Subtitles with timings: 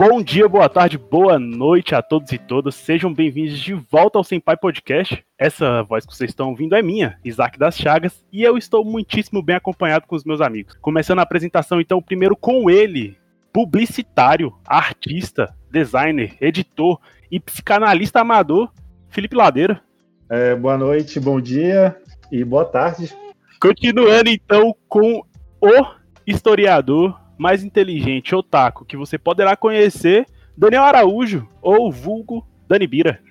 [0.00, 2.76] Bom dia, boa tarde, boa noite a todos e todas.
[2.76, 5.24] Sejam bem-vindos de volta ao Senpai Podcast.
[5.36, 9.42] Essa voz que vocês estão ouvindo é minha, Isaac das Chagas, e eu estou muitíssimo
[9.42, 10.76] bem acompanhado com os meus amigos.
[10.80, 13.18] Começando a apresentação, então, primeiro com ele,
[13.52, 18.70] publicitário, artista, designer, editor e psicanalista amador,
[19.08, 19.82] Felipe Ladeira.
[20.30, 21.96] É, boa noite, bom dia
[22.30, 23.12] e boa tarde.
[23.60, 25.24] Continuando então com
[25.60, 25.84] o
[26.24, 33.22] historiador mais inteligente otaku que você poderá conhecer, Daniel Araújo, ou vulgo Dani Bira.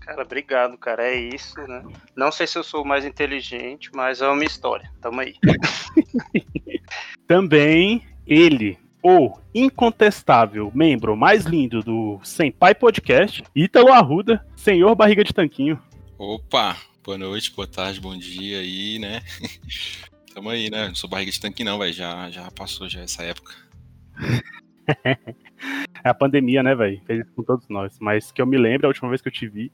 [0.00, 1.04] Cara, obrigado, cara.
[1.04, 1.84] É isso, né?
[2.16, 4.90] Não sei se eu sou o mais inteligente, mas é uma história.
[5.00, 5.36] Tamo aí.
[7.28, 15.32] Também ele, o incontestável membro mais lindo do Senpai Podcast, Ítalo Arruda, senhor barriga de
[15.32, 15.80] tanquinho.
[16.18, 19.22] Opa, boa noite, boa tarde, bom dia aí, né?
[20.34, 20.88] Tamo aí, né?
[20.88, 21.92] Não sou barriga de tanque, não, velho.
[21.92, 23.54] Já, já passou já essa época.
[26.04, 27.00] é a pandemia, né, velho?
[27.06, 27.98] Fez isso com todos nós.
[28.00, 29.72] Mas que eu me lembro, a última vez que eu te vi.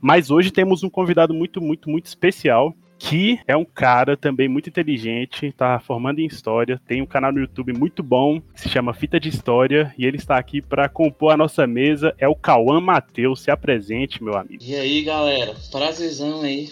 [0.00, 2.74] Mas hoje temos um convidado muito, muito, muito especial.
[2.98, 7.40] Que é um cara também muito inteligente, tá formando em história, tem um canal no
[7.40, 11.36] YouTube muito bom, se chama Fita de História, e ele está aqui para compor a
[11.36, 12.14] nossa mesa.
[12.18, 13.42] É o Cauã Matheus.
[13.42, 14.62] Se apresente, meu amigo.
[14.62, 15.54] E aí, galera?
[15.70, 16.70] Prazerzão aí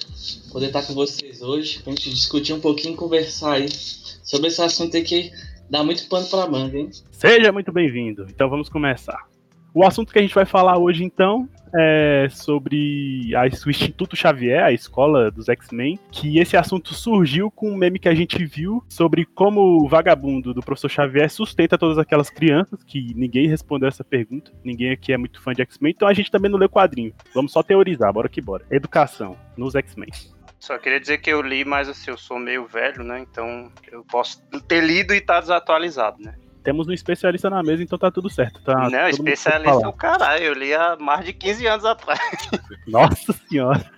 [0.50, 4.96] poder estar com vocês hoje, pra gente discutir um pouquinho, conversar aí sobre esse assunto
[4.96, 5.30] aí que
[5.68, 6.90] dá muito pano pra manga, hein?
[7.10, 8.26] Seja muito bem-vindo.
[8.28, 9.31] Então vamos começar.
[9.74, 14.64] O assunto que a gente vai falar hoje, então, é sobre a, o Instituto Xavier,
[14.64, 18.84] a escola dos X-Men, que esse assunto surgiu com um meme que a gente viu
[18.86, 24.04] sobre como o vagabundo do professor Xavier sustenta todas aquelas crianças, que ninguém respondeu essa
[24.04, 27.14] pergunta, ninguém aqui é muito fã de X-Men, então a gente também não lê quadrinho.
[27.34, 28.66] Vamos só teorizar, bora que bora.
[28.70, 30.10] Educação nos X-Men.
[30.60, 33.18] Só queria dizer que eu li, mas assim, eu sou meio velho, né?
[33.20, 36.34] Então eu posso ter lido e estar tá desatualizado, né?
[36.62, 38.60] Temos um especialista na mesa, então tá tudo certo.
[38.62, 40.44] Tá não, especialista é o caralho.
[40.44, 42.20] Eu li há mais de 15 anos atrás.
[42.86, 43.90] Nossa senhora.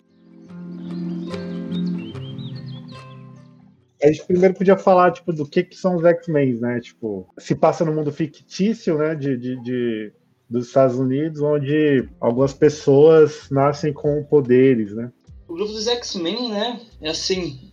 [4.03, 6.80] A gente primeiro podia falar, tipo, do que, que são os X-Men, né?
[6.80, 9.14] Tipo, se passa no mundo fictício, né?
[9.14, 10.12] De, de, de,
[10.48, 15.10] dos Estados Unidos, onde algumas pessoas nascem com poderes, né?
[15.48, 16.80] O grupo dos X-Men, né?
[17.00, 17.70] É assim,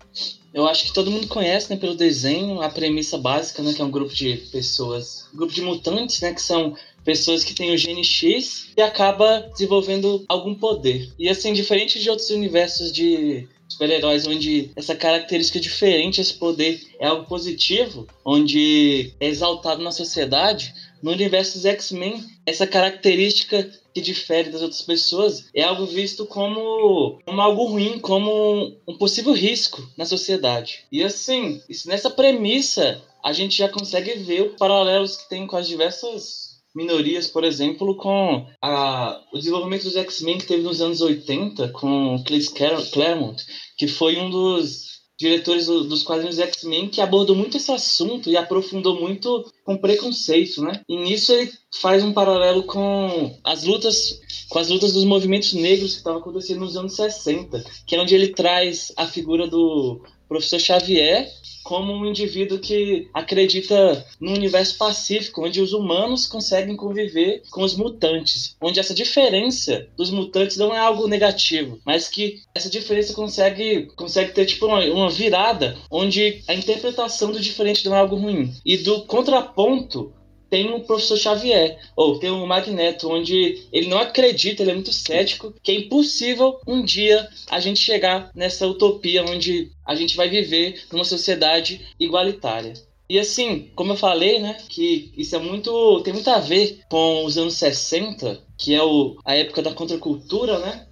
[0.54, 3.86] eu acho que todo mundo conhece, né, pelo desenho, a premissa básica, né, que é
[3.86, 8.04] um grupo de pessoas, grupo de mutantes, né, que são pessoas que têm o gene
[8.04, 11.12] X e acaba desenvolvendo algum poder.
[11.18, 17.08] E assim, diferente de outros universos de super-heróis onde essa característica diferente, esse poder é
[17.08, 24.50] algo positivo, onde é exaltado na sociedade, no universo dos X-Men, essa característica que difere
[24.50, 30.06] das outras pessoas é algo visto como, como algo ruim, como um possível risco na
[30.06, 30.85] sociedade.
[30.91, 35.68] E assim, nessa premissa, a gente já consegue ver os paralelos que tem com as
[35.68, 41.69] diversas minorias, por exemplo, com a, o desenvolvimento dos X-Men que teve nos anos 80
[41.69, 43.44] com Chris Claremont,
[43.78, 48.36] que foi um dos diretores do, dos quadrinhos X-Men que abordou muito esse assunto e
[48.36, 50.82] aprofundou muito com preconceito, né?
[50.90, 55.92] E nisso ele faz um paralelo com as lutas com as lutas dos movimentos negros
[55.92, 60.62] que estavam acontecendo nos anos 60, que é onde ele traz a figura do professor
[60.62, 61.30] Xavier
[61.62, 67.75] como um indivíduo que acredita no universo pacífico, onde os humanos conseguem conviver com os
[67.75, 73.88] mutantes, onde essa diferença dos mutantes não é algo negativo, mas que essa diferença consegue,
[73.96, 78.52] consegue ter tipo uma, uma virada, onde a interpretação do diferente não é algo ruim.
[78.66, 80.13] E do contraponto
[80.51, 84.91] tem o professor Xavier, ou tem o Magneto, onde ele não acredita, ele é muito
[84.91, 90.28] cético, que é impossível um dia a gente chegar nessa utopia onde a gente vai
[90.28, 92.73] viver numa sociedade igualitária.
[93.09, 97.23] E assim, como eu falei, né, que isso é muito tem muito a ver com
[97.23, 100.85] os anos 60, que é o, a época da contracultura, né?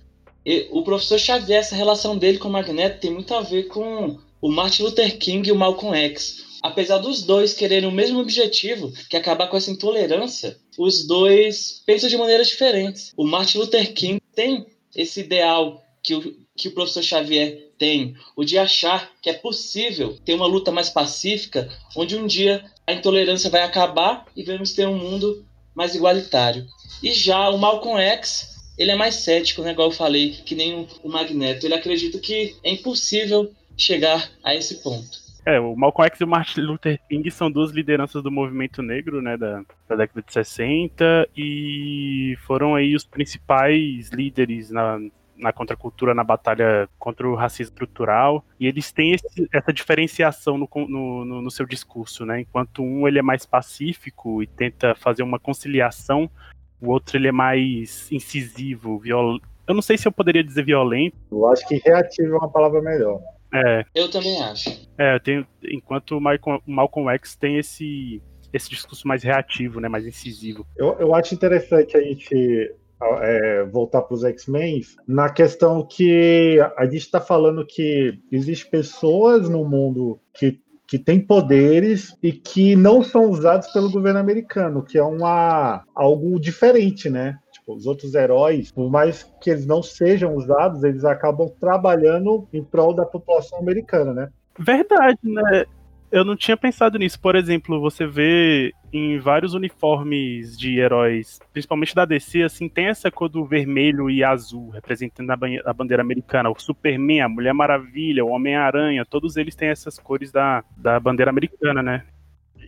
[0.46, 4.18] E o professor Xavier, essa relação dele com o Magneto tem muito a ver com
[4.42, 8.92] o Martin Luther King e o Malcolm X apesar dos dois quererem o mesmo objetivo,
[9.10, 13.14] que é acabar com essa intolerância, os dois pensam de maneiras diferentes.
[13.16, 14.66] O Martin Luther King tem
[14.96, 20.18] esse ideal que o, que o professor Xavier tem, o de achar que é possível
[20.26, 24.88] ter uma luta mais pacífica, onde um dia a intolerância vai acabar e vamos ter
[24.88, 26.66] um mundo mais igualitário.
[27.02, 30.88] E já o Malcolm X, ele é mais cético, né, igual eu falei, que nem
[31.04, 31.66] o Magneto.
[31.66, 35.30] Ele acredita que é impossível chegar a esse ponto.
[35.46, 39.22] É, o Malcolm X e o Martin Luther King são duas lideranças do movimento negro,
[39.22, 45.00] né, da, da década de 60, e foram aí os principais líderes na,
[45.38, 50.70] na contracultura, na batalha contra o racismo estrutural, e eles têm esse, essa diferenciação no,
[50.88, 52.42] no, no, seu discurso, né?
[52.42, 56.30] Enquanto um ele é mais pacífico e tenta fazer uma conciliação,
[56.82, 59.40] o outro ele é mais incisivo, viol...
[59.66, 61.16] Eu não sei se eu poderia dizer violento.
[61.32, 63.22] Eu acho que reativo é uma palavra melhor.
[63.54, 63.86] É.
[63.96, 64.70] Eu também acho.
[64.98, 69.80] É, eu tenho, enquanto o Malcolm, o Malcolm X tem esse esse discurso mais reativo,
[69.80, 70.66] né, mais incisivo.
[70.76, 72.74] Eu, eu acho interessante a gente
[73.22, 79.48] é, voltar para os X-Men na questão que a gente está falando que existem pessoas
[79.48, 80.60] no mundo que
[80.90, 86.40] que têm poderes e que não são usados pelo governo americano, que é uma algo
[86.40, 87.38] diferente, né?
[87.74, 92.94] Os outros heróis, por mais que eles não sejam usados, eles acabam trabalhando em prol
[92.94, 94.30] da população americana, né?
[94.58, 95.66] Verdade, né?
[96.12, 97.20] Eu não tinha pensado nisso.
[97.20, 103.12] Por exemplo, você vê em vários uniformes de heróis, principalmente da DC, assim, tem essa
[103.12, 106.50] cor do vermelho e azul, representando a bandeira americana.
[106.50, 111.30] O Superman, a Mulher Maravilha, o Homem-Aranha, todos eles têm essas cores da, da bandeira
[111.30, 112.04] americana, né?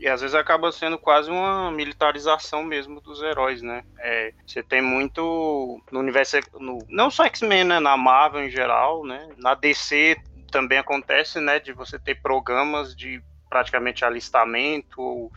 [0.01, 3.83] E às vezes acaba sendo quase uma militarização mesmo dos heróis, né?
[3.99, 7.79] É, você tem muito no universo, no, não só X-Men, né?
[7.79, 9.29] Na Marvel em geral, né?
[9.37, 10.17] Na DC
[10.49, 11.59] também acontece, né?
[11.59, 15.31] De você ter programas de praticamente alistamento, ou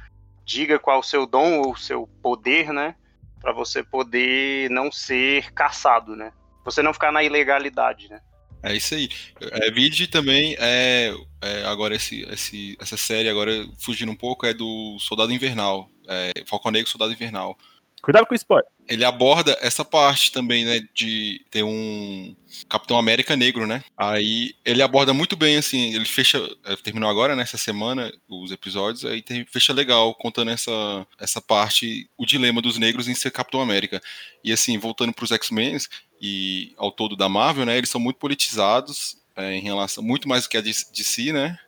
[0.46, 2.96] diga qual o seu dom ou o seu poder, né?
[3.42, 6.32] Para você poder não ser caçado, né?
[6.64, 8.22] Você não ficar na ilegalidade, né?
[8.64, 9.10] É isso aí.
[9.40, 14.54] É, Vide também é, é, agora esse, esse, essa série agora fugindo um pouco é
[14.54, 17.58] do Soldado Invernal, é, Falcão Negro Soldado Invernal.
[18.00, 18.66] Cuidado com o spoiler.
[18.88, 22.36] Ele aborda essa parte também, né, de ter um
[22.68, 23.82] Capitão América negro, né?
[23.96, 28.52] Aí ele aborda muito bem, assim, ele fecha, é, terminou agora, nessa né, semana, os
[28.52, 33.30] episódios, aí tem, fecha legal, contando essa, essa parte, o dilema dos negros em ser
[33.30, 34.02] Capitão América.
[34.42, 35.78] E assim, voltando para os X-Men
[36.20, 40.44] e ao todo da Marvel, né, eles são muito politizados é, em relação, muito mais
[40.44, 41.58] do que a de, de si, né?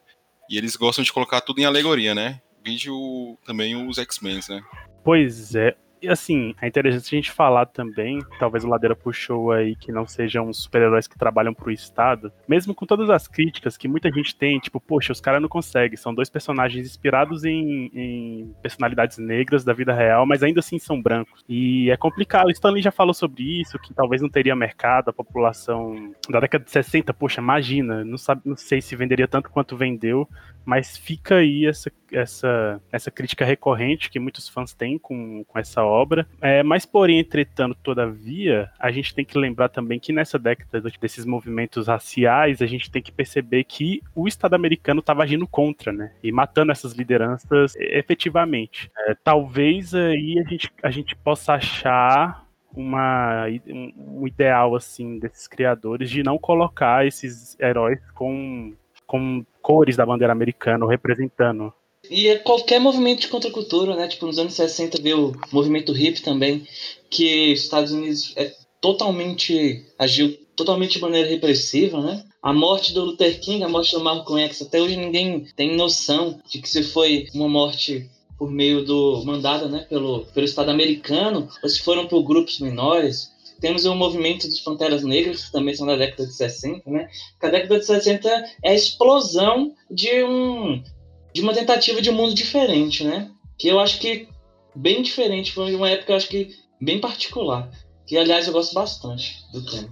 [0.48, 2.40] E eles gostam de colocar tudo em alegoria, né?
[2.64, 4.62] Vídeo também os X-Men, né?
[5.04, 9.74] Pois é, e assim, é interessante a gente falar também, talvez o Ladeira puxou aí
[9.74, 14.10] que não sejam super-heróis que trabalham pro Estado, mesmo com todas as críticas que muita
[14.10, 19.18] gente tem, tipo, poxa, os caras não conseguem, são dois personagens inspirados em, em, personalidades
[19.18, 21.44] negras da vida real, mas ainda assim são brancos.
[21.48, 25.12] E é complicado, o Stanley já falou sobre isso, que talvez não teria mercado, a
[25.12, 29.76] população da década de 60, poxa, imagina, não, sabe, não sei se venderia tanto quanto
[29.76, 30.28] vendeu,
[30.64, 35.84] mas fica aí essa, essa, essa crítica recorrente que muitos fãs têm com, com essa
[35.84, 36.26] obra.
[36.40, 41.24] É, mas, porém, entretanto, todavia, a gente tem que lembrar também que nessa década desses
[41.24, 46.12] movimentos raciais, a gente tem que perceber que o Estado americano estava agindo contra, né?
[46.22, 48.90] E matando essas lideranças efetivamente.
[49.06, 53.46] É, talvez aí a gente, a gente possa achar uma,
[53.96, 58.74] um ideal assim desses criadores de não colocar esses heróis com
[59.06, 61.72] com cores da bandeira americana representando.
[62.10, 64.08] E é qualquer movimento de contracultura, né?
[64.08, 66.66] Tipo, nos anos 60 veio o movimento hip também,
[67.10, 72.24] que os Estados Unidos é totalmente agiu totalmente de maneira repressiva, né?
[72.42, 76.40] A morte do Luther King, a morte do Malcolm X, até hoje ninguém tem noção
[76.48, 78.08] de que se foi uma morte
[78.38, 83.34] por meio do mandada, né, pelo pelo Estado americano, ou se foram por grupos menores.
[83.60, 87.08] Temos o movimento dos Panteras Negras, que também são da década de 60, né?
[87.40, 88.28] Que a década de 60
[88.62, 90.82] é a explosão de, um,
[91.36, 93.30] de uma tentativa de um mundo diferente, né?
[93.58, 94.26] Que eu acho que
[94.74, 97.70] bem diferente, foi uma época, eu acho que bem particular.
[98.06, 99.90] Que, aliás, eu gosto bastante do tema.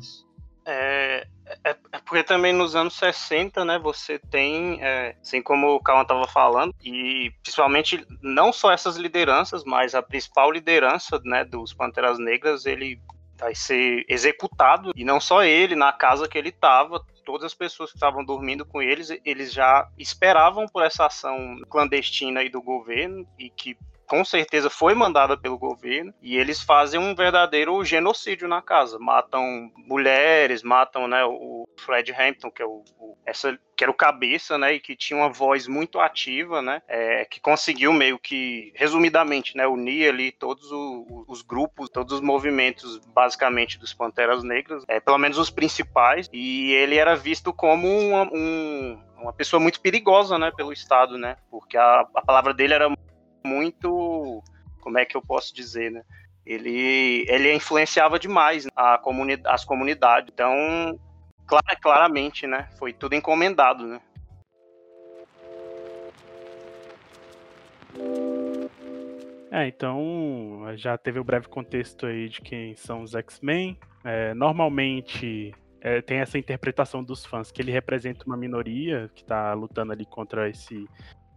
[0.65, 1.27] É,
[1.63, 6.01] é, é, porque também nos anos 60, né, você tem, é, assim como o Calma
[6.01, 12.19] estava falando, e principalmente não só essas lideranças, mas a principal liderança, né, dos Panteras
[12.19, 12.99] Negras, ele
[13.38, 17.91] vai ser executado, e não só ele, na casa que ele estava, todas as pessoas
[17.91, 23.26] que estavam dormindo com eles, eles já esperavam por essa ação clandestina aí do governo
[23.38, 23.76] e que
[24.14, 29.73] com certeza foi mandada pelo governo e eles fazem um verdadeiro genocídio na casa, matam
[29.76, 34.56] mulheres, matam né, o Fred Hampton que é o, o essa que era o cabeça,
[34.56, 39.56] né, e que tinha uma voz muito ativa, né, é, que conseguiu meio que, resumidamente,
[39.56, 45.00] né, unir ali todos o, os grupos, todos os movimentos, basicamente, dos Panteras Negras, é,
[45.00, 50.38] pelo menos os principais, e ele era visto como uma, um, uma pessoa muito perigosa,
[50.38, 52.88] né, pelo Estado, né, porque a, a palavra dele era
[53.47, 54.43] muito,
[54.81, 56.03] como é que eu posso dizer, né,
[56.45, 60.99] ele, ele influenciava demais a comuni as comunidades, então
[61.47, 62.69] Clara, claramente, né?
[62.79, 64.01] Foi tudo encomendado, né?
[69.51, 73.79] É, então já teve o breve contexto aí de quem são os X-Men.
[74.03, 79.53] É, normalmente é, tem essa interpretação dos fãs, que ele representa uma minoria que tá
[79.53, 80.89] lutando ali contra esse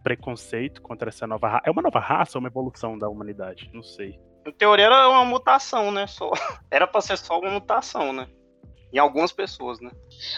[0.08, 1.62] preconceito, contra essa nova raça.
[1.66, 3.68] É uma nova raça ou uma evolução da humanidade?
[3.74, 4.18] Não sei.
[4.46, 6.06] Em teoria era uma mutação, né?
[6.06, 6.30] Só.
[6.70, 8.26] Era pra ser só uma mutação, né?
[8.90, 9.90] Em algumas pessoas, né?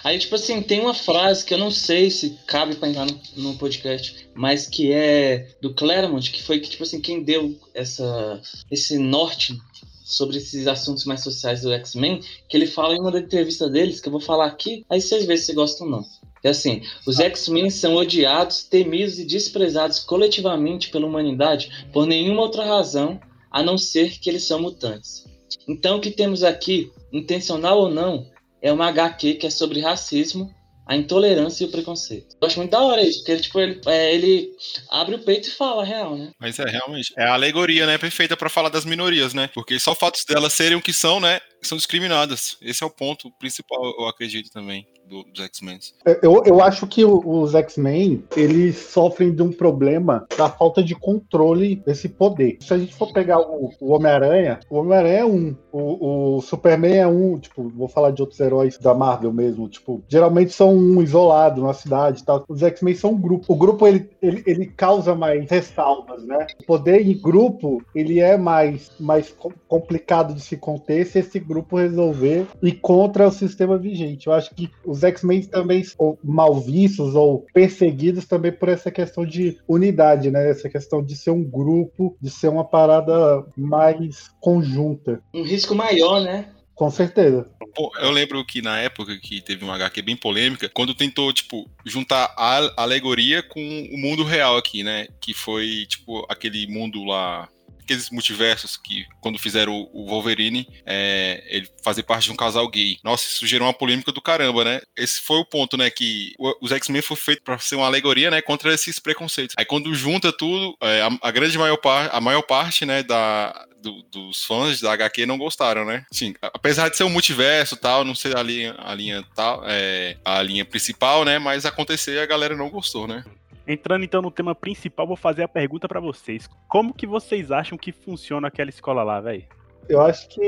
[0.02, 3.20] Aí, tipo assim, tem uma frase que eu não sei se cabe pra entrar no,
[3.36, 8.42] no podcast, mas que é do Claremont, que foi que, tipo assim, quem deu essa,
[8.68, 9.56] esse norte
[10.02, 14.00] sobre esses assuntos mais sociais do X-Men, que ele fala em uma da entrevista deles,
[14.00, 16.04] que eu vou falar aqui, aí vocês veem se gostam ou não.
[16.42, 22.64] É assim, os X-Men são odiados, temidos e desprezados coletivamente pela humanidade por nenhuma outra
[22.64, 23.20] razão
[23.50, 25.24] a não ser que eles são mutantes.
[25.68, 28.26] Então o que temos aqui, intencional ou não,
[28.62, 30.50] é uma HQ que é sobre racismo,
[30.86, 32.36] a intolerância e o preconceito.
[32.40, 34.50] Eu acho muito da hora isso, porque tipo, ele, é, ele
[34.90, 36.30] abre o peito e fala a real, né?
[36.40, 37.12] Mas é, realmente.
[37.16, 37.96] É a alegoria, né?
[37.96, 39.48] Perfeita para falar das minorias, né?
[39.54, 41.40] Porque só o fato delas serem o que são, né?
[41.62, 42.56] São discriminadas.
[42.60, 45.78] Esse é o ponto principal, eu acredito também do, dos X-Men.
[46.22, 51.76] Eu, eu acho que os X-Men, eles sofrem de um problema da falta de controle
[51.84, 52.58] desse poder.
[52.60, 57.06] Se a gente for pegar o, Homem-Aranha, o Homem-Aranha é um, o, o, Superman é
[57.06, 61.62] um, tipo, vou falar de outros heróis da Marvel mesmo, tipo, geralmente são um isolado
[61.62, 62.44] na cidade tal.
[62.48, 63.52] Os X-Men são um grupo.
[63.52, 66.46] O grupo, ele, ele, ele causa mais ressalvas, né?
[66.62, 69.34] O poder em grupo, ele é mais, mais
[69.66, 74.28] complicado de se conter se esse grupo resolver ir contra o sistema vigente.
[74.28, 78.90] Eu acho que os os X-Men também são mal vistos ou perseguidos também por essa
[78.90, 80.50] questão de unidade, né?
[80.50, 85.22] Essa questão de ser um grupo, de ser uma parada mais conjunta.
[85.32, 86.50] Um risco maior, né?
[86.74, 87.46] Com certeza.
[87.74, 91.68] Pô, eu lembro que na época que teve uma HQ bem polêmica, quando tentou, tipo,
[91.84, 95.06] juntar a alegoria com o mundo real aqui, né?
[95.20, 97.48] Que foi, tipo, aquele mundo lá
[97.90, 102.98] aqueles multiversos que, quando fizeram o Wolverine, é, ele fazer parte de um casal gay.
[103.02, 104.80] Nossa, isso gerou uma polêmica do caramba, né?
[104.96, 105.90] Esse foi o ponto, né?
[105.90, 108.40] Que os X-Men foi feito para ser uma alegoria, né?
[108.40, 109.56] Contra esses preconceitos.
[109.58, 113.02] Aí quando junta tudo, é, a, a, grande maior parte, a maior parte, né?
[113.02, 116.04] Da, do, dos fãs da HQ não gostaram, né?
[116.12, 120.16] Sim, apesar de ser um multiverso tal, não ser a linha, a linha tal, é,
[120.24, 121.38] a linha principal, né?
[121.38, 123.24] Mas acontecer a galera não gostou, né?
[123.66, 126.48] Entrando então no tema principal, vou fazer a pergunta para vocês.
[126.68, 129.44] Como que vocês acham que funciona aquela escola lá, velho?
[129.88, 130.40] Eu acho que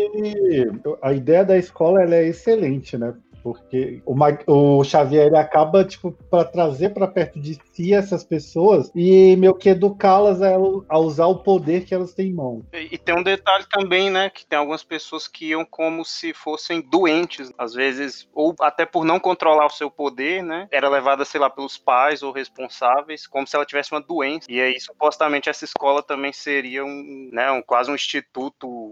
[1.03, 3.15] a ideia da escola é excelente, né?
[3.43, 4.15] Porque o,
[4.47, 9.71] o Xavier acaba, tipo, para trazer para perto de si essas pessoas e meio que
[9.71, 10.55] educá-las a,
[10.89, 12.65] a, usar o poder que elas têm em mão.
[12.73, 14.31] E, e, tem um detalhe também, né?
[14.31, 19.05] Que tem algumas pessoas que iam como se fossem doentes, às vezes, ou até por
[19.05, 20.69] não controlar o seu poder, né?
[20.71, 24.47] Era levada, sei lá, pelos pais ou responsáveis, como se ela tivesse uma doença.
[24.51, 28.92] E aí, supostamente, essa escola também seria um, né, um quase um instituto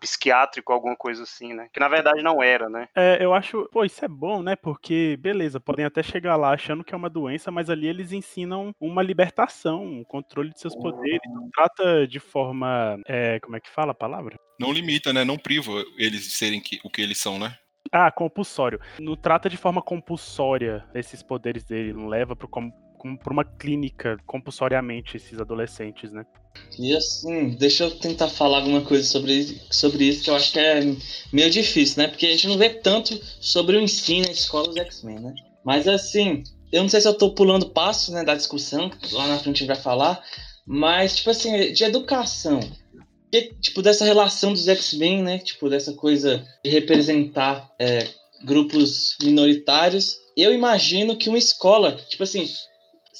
[0.00, 1.68] psiquiátrico, alguma coisa assim, né?
[1.72, 2.88] Que na verdade não era, né?
[2.96, 4.56] É, eu acho, pô, isso é bom, né?
[4.56, 8.74] Porque, beleza, podem até chegar lá achando que é uma doença, mas ali eles ensinam
[8.80, 11.20] uma libertação, um controle de seus poderes.
[11.26, 12.98] Não trata de forma.
[13.06, 14.36] É, como é que fala a palavra?
[14.58, 15.24] Não limita, né?
[15.24, 17.56] Não priva eles de serem o que eles são, né?
[17.92, 18.80] Ah, compulsório.
[18.98, 22.72] Não trata de forma compulsória esses poderes dele, não leva pro como
[23.22, 26.24] para uma clínica compulsoriamente esses adolescentes, né?
[26.78, 30.58] E assim, deixa eu tentar falar alguma coisa sobre, sobre isso, que eu acho que
[30.58, 30.80] é
[31.32, 32.08] meio difícil, né?
[32.08, 35.34] Porque a gente não vê tanto sobre o ensino na escola dos X-Men, né?
[35.64, 36.42] Mas assim,
[36.72, 39.58] eu não sei se eu tô pulando passos né, da discussão, lá na frente a
[39.60, 40.22] gente vai falar,
[40.66, 42.60] mas, tipo assim, de educação.
[43.32, 45.38] Que, tipo, dessa relação dos X-Men, né?
[45.38, 48.06] Tipo, dessa coisa de representar é,
[48.44, 50.16] grupos minoritários.
[50.36, 52.48] Eu imagino que uma escola, tipo assim,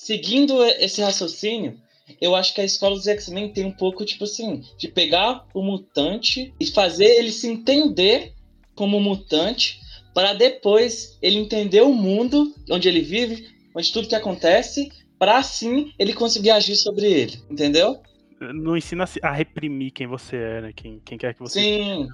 [0.05, 1.79] seguindo esse raciocínio,
[2.21, 5.63] eu acho que a escola dos X-Men tem um pouco, tipo assim, de pegar o
[5.63, 8.33] mutante e fazer ele se entender
[8.75, 9.79] como mutante,
[10.15, 15.93] para depois ele entender o mundo onde ele vive, onde tudo que acontece, para assim
[15.99, 18.01] ele conseguir agir sobre ele, entendeu?
[18.41, 20.73] Não ensina a reprimir quem você é, né?
[20.75, 22.09] Quem, quem quer que você Sim.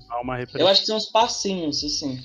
[0.54, 2.18] Eu acho que são uns passinhos, assim.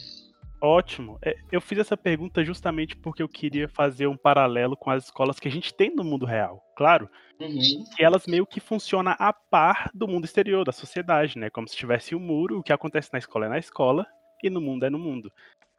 [0.61, 1.17] Ótimo.
[1.23, 5.39] É, eu fiz essa pergunta justamente porque eu queria fazer um paralelo com as escolas
[5.39, 7.09] que a gente tem no mundo real, claro.
[7.39, 7.83] Uhum.
[7.95, 11.49] Que elas meio que funcionam a par do mundo exterior, da sociedade, né?
[11.49, 14.05] Como se tivesse um muro, o que acontece na escola é na escola
[14.43, 15.31] e no mundo é no mundo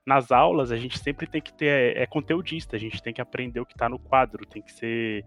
[0.06, 3.20] nas aulas a gente sempre tem que ter é, é conteudista, a gente tem que
[3.20, 5.24] aprender o que está no quadro, tem que ser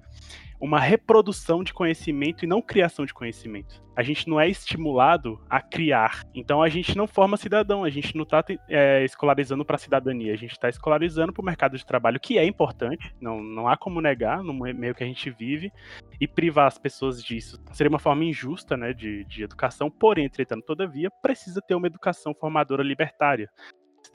[0.60, 3.84] uma reprodução de conhecimento e não criação de conhecimento.
[3.96, 8.16] A gente não é estimulado a criar, então a gente não forma cidadão, a gente
[8.16, 11.86] não está é, escolarizando para a cidadania, a gente está escolarizando para o mercado de
[11.86, 15.72] trabalho, que é importante, não, não há como negar no meio que a gente vive,
[16.20, 17.62] e privar as pessoas disso.
[17.72, 22.34] Seria uma forma injusta né, de, de educação, porém, entretanto, todavia, precisa ter uma educação
[22.34, 23.50] formadora libertária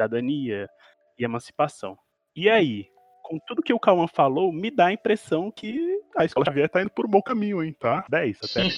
[0.01, 0.69] cidadania,
[1.19, 1.97] e emancipação.
[2.35, 2.87] E aí,
[3.23, 6.81] com tudo que o Cauã falou, me dá a impressão que a Escola Xavier tá
[6.81, 8.05] indo por um bom caminho, hein, tá?
[8.09, 8.69] 10 até.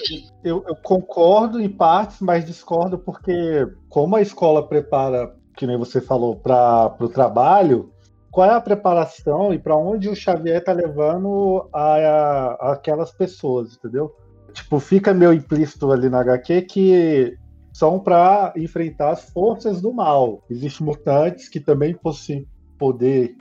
[0.45, 6.01] eu, eu concordo em partes, mas discordo porque como a escola prepara, que nem você
[6.01, 7.93] falou, para o trabalho,
[8.31, 13.77] qual é a preparação e para onde o Xavier está levando a, a, aquelas pessoas,
[13.77, 14.15] entendeu?
[14.53, 17.39] Tipo, fica meio implícito ali na HQ que
[17.73, 20.43] são para enfrentar as forças do mal.
[20.51, 22.47] Existem mutantes que também possuem
[22.79, 23.37] poder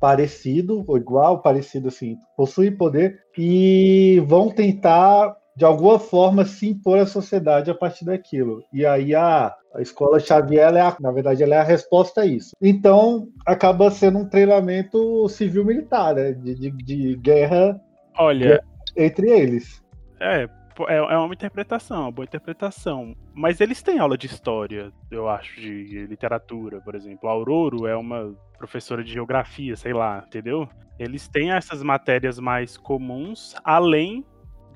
[0.00, 6.98] parecido, ou igual, parecido assim, possuem poder e vão tentar de alguma forma se impor
[6.98, 8.62] à sociedade a partir daquilo.
[8.70, 12.26] E aí a, a escola Xavier, é a, na verdade, ela é a resposta a
[12.26, 12.54] isso.
[12.60, 16.32] Então, acaba sendo um treinamento civil-militar, né?
[16.32, 17.80] de, de, de guerra
[18.18, 18.62] Olha,
[18.94, 19.82] entre eles.
[20.20, 20.46] É,
[20.88, 23.14] é, é uma interpretação, uma boa interpretação.
[23.34, 27.28] Mas eles têm aula de história, eu acho, de literatura, por exemplo.
[27.28, 30.68] A Aurora é uma professora de geografia, sei lá, entendeu?
[30.98, 34.24] Eles têm essas matérias mais comuns, além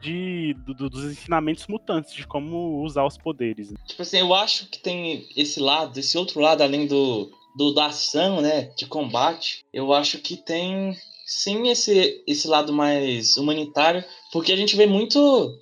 [0.01, 3.73] de, do, dos ensinamentos mutantes, de como usar os poderes.
[3.87, 7.87] Tipo assim, eu acho que tem esse lado, esse outro lado, além do, do da
[7.87, 14.53] ação, né, de combate, eu acho que tem sim esse, esse lado mais humanitário, porque
[14.53, 15.59] a gente vê muito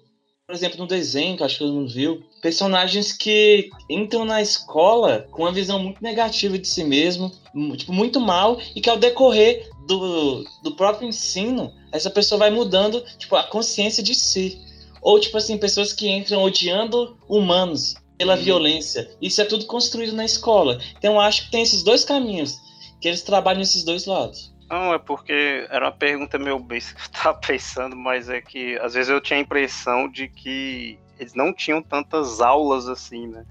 [0.48, 5.28] por exemplo, no desenho, que acho que todo mundo viu, personagens que entram na escola
[5.30, 7.30] com uma visão muito negativa de si mesmo,
[7.76, 13.04] tipo, muito mal, e que ao decorrer do, do próprio ensino, essa pessoa vai mudando,
[13.18, 14.58] tipo, a consciência de si.
[15.02, 18.42] Ou, tipo assim, pessoas que entram odiando humanos pela uhum.
[18.42, 19.10] violência.
[19.20, 20.80] Isso é tudo construído na escola.
[20.96, 22.56] Então, eu acho que tem esses dois caminhos,
[23.02, 24.50] que eles trabalham nesses dois lados.
[24.70, 28.78] Não, é porque era uma pergunta meio besta que eu tava pensando, mas é que
[28.78, 33.44] às vezes eu tinha a impressão de que eles não tinham tantas aulas assim, né?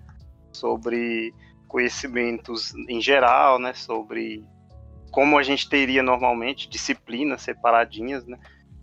[0.51, 1.33] Sobre
[1.67, 3.73] conhecimentos em geral, né?
[3.73, 4.43] Sobre
[5.11, 8.37] como a gente teria normalmente, disciplinas separadinhas, né?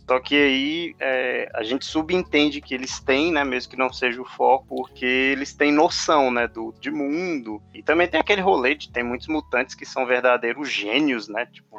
[0.07, 4.21] Só que aí é, a gente subentende que eles têm, né, mesmo que não seja
[4.21, 7.61] o foco, porque eles têm noção, né, do, de mundo.
[7.73, 11.77] E também tem aquele rolê de tem muitos mutantes que são verdadeiros gênios, né, tipo,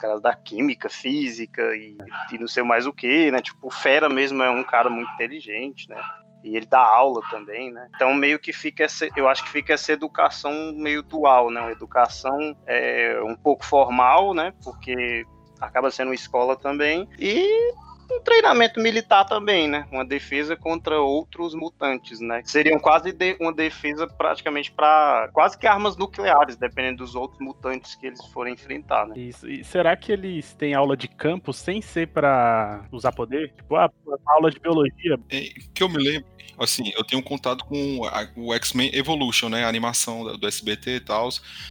[0.00, 1.98] caras da química, física e,
[2.32, 5.12] e não sei mais o que, né, tipo, o Fera mesmo é um cara muito
[5.12, 6.02] inteligente, né.
[6.42, 7.88] E ele dá aula também, né?
[7.96, 11.60] Então meio que fica essa, eu acho que fica essa educação meio dual, né?
[11.60, 14.52] Uma educação é, um pouco formal, né?
[14.62, 15.26] Porque
[15.60, 17.08] acaba sendo escola também.
[17.18, 17.72] E
[18.10, 19.86] um treinamento militar também, né?
[19.90, 22.42] Uma defesa contra outros mutantes, né?
[22.44, 27.94] Seriam quase de, uma defesa praticamente para quase que armas nucleares, dependendo dos outros mutantes
[27.94, 29.18] que eles forem enfrentar, né?
[29.18, 29.48] Isso.
[29.48, 33.52] E será que eles têm aula de campo sem ser para usar poder?
[33.56, 33.90] Tipo, ah,
[34.26, 35.18] aula de biologia.
[35.30, 36.26] É, que eu me lembro,
[36.58, 39.64] assim, eu tenho contato com a, o X-Men Evolution, né?
[39.64, 41.28] A animação do SBT e tal.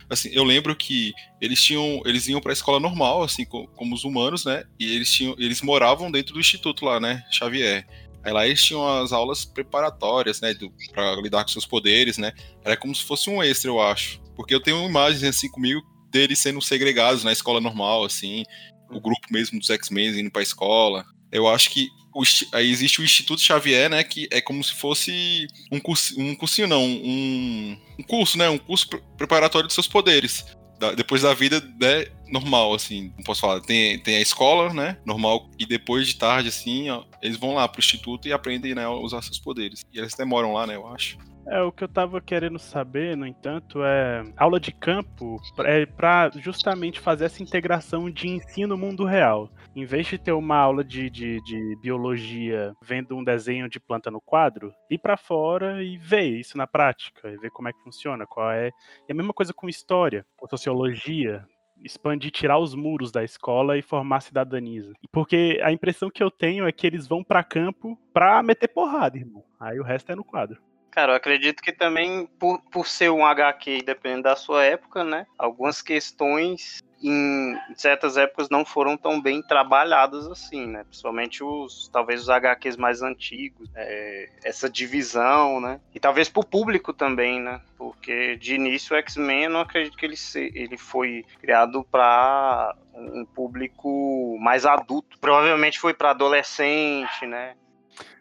[0.10, 4.04] Assim, eu lembro que eles tinham, eles iam para a escola normal, assim, como os
[4.04, 4.64] humanos, né?
[4.80, 7.24] E eles tinham, eles moravam dentro do instituto lá, né?
[7.32, 7.86] Xavier.
[8.24, 10.56] Aí lá eles tinham as aulas preparatórias, né?
[10.92, 12.34] para lidar com seus poderes, né?
[12.64, 14.20] Era como se fosse um extra, eu acho.
[14.36, 18.44] Porque eu tenho imagens assim comigo deles sendo segregados na escola normal, assim.
[18.90, 21.06] O grupo mesmo dos X-Men indo pra escola.
[21.32, 24.04] Eu acho que o, aí existe o Instituto Xavier, né?
[24.04, 28.50] Que é como se fosse um curso, um cursinho, não, um, um curso, né?
[28.50, 30.46] Um curso preparatório dos seus poderes
[30.80, 33.62] da, depois da vida né, normal, assim, não posso falar.
[33.62, 37.68] Tem, tem a escola, né, normal, e depois de tarde, assim, ó, eles vão lá
[37.68, 39.86] pro instituto e aprendem, né, a usar seus poderes.
[39.94, 41.18] E eles demoram lá, né, eu acho.
[41.48, 46.32] É, o que eu tava querendo saber, no entanto, é aula de campo é para
[46.38, 49.50] justamente fazer essa integração de ensino mundo real.
[49.76, 54.10] Em vez de ter uma aula de, de, de biologia vendo um desenho de planta
[54.10, 57.84] no quadro, ir para fora e ver isso na prática, e ver como é que
[57.84, 58.72] funciona, qual é.
[59.08, 61.46] E a mesma coisa com história, com sociologia,
[61.86, 64.92] expandir, tirar os muros da escola e formar cidadania.
[65.12, 69.18] Porque a impressão que eu tenho é que eles vão para campo pra meter porrada,
[69.18, 69.44] irmão.
[69.60, 70.62] Aí o resto é no quadro.
[70.92, 75.28] Cara, eu acredito que também, por, por ser um HQ, dependendo da sua época, né?
[75.38, 80.84] Algumas questões em certas épocas não foram tão bem trabalhadas assim, né?
[80.84, 85.80] Principalmente os, talvez os HQs mais antigos, é, essa divisão, né?
[85.94, 87.62] E talvez para o público também, né?
[87.78, 92.76] Porque de início o X-Men eu não acredito que ele, se, ele foi criado para
[92.94, 95.20] um público mais adulto.
[95.20, 97.56] Provavelmente foi para adolescente, né?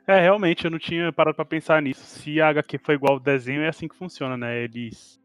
[0.06, 2.04] É, realmente, eu não tinha parado pra pensar nisso.
[2.04, 4.62] Se a HQ foi igual ao desenho, é assim que funciona, né?
[4.62, 5.18] Eles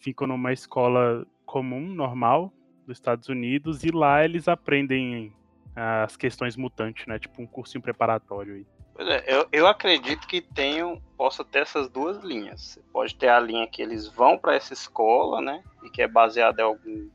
[0.00, 2.52] ficam numa escola comum, normal,
[2.86, 5.32] dos Estados Unidos, e lá eles aprendem
[5.74, 7.18] as questões mutantes, né?
[7.18, 8.66] Tipo um cursinho preparatório aí.
[8.94, 12.62] Pois é, eu, eu acredito que tenham, possa ter essas duas linhas.
[12.62, 15.62] Você pode ter a linha que eles vão para essa escola, né?
[15.82, 17.10] E que é baseada em algum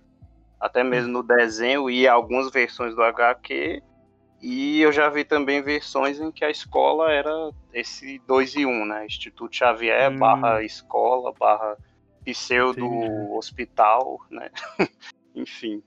[0.59, 3.81] até mesmo no desenho e algumas versões do HQ.
[4.39, 8.69] E eu já vi também versões em que a escola era esse 2 e 1,
[8.69, 9.05] um, né?
[9.07, 10.17] Instituto Xavier, hum.
[10.17, 11.75] barra escola, barra
[12.23, 13.35] pseudo Sim.
[13.35, 14.51] hospital, né?
[15.35, 15.81] Enfim.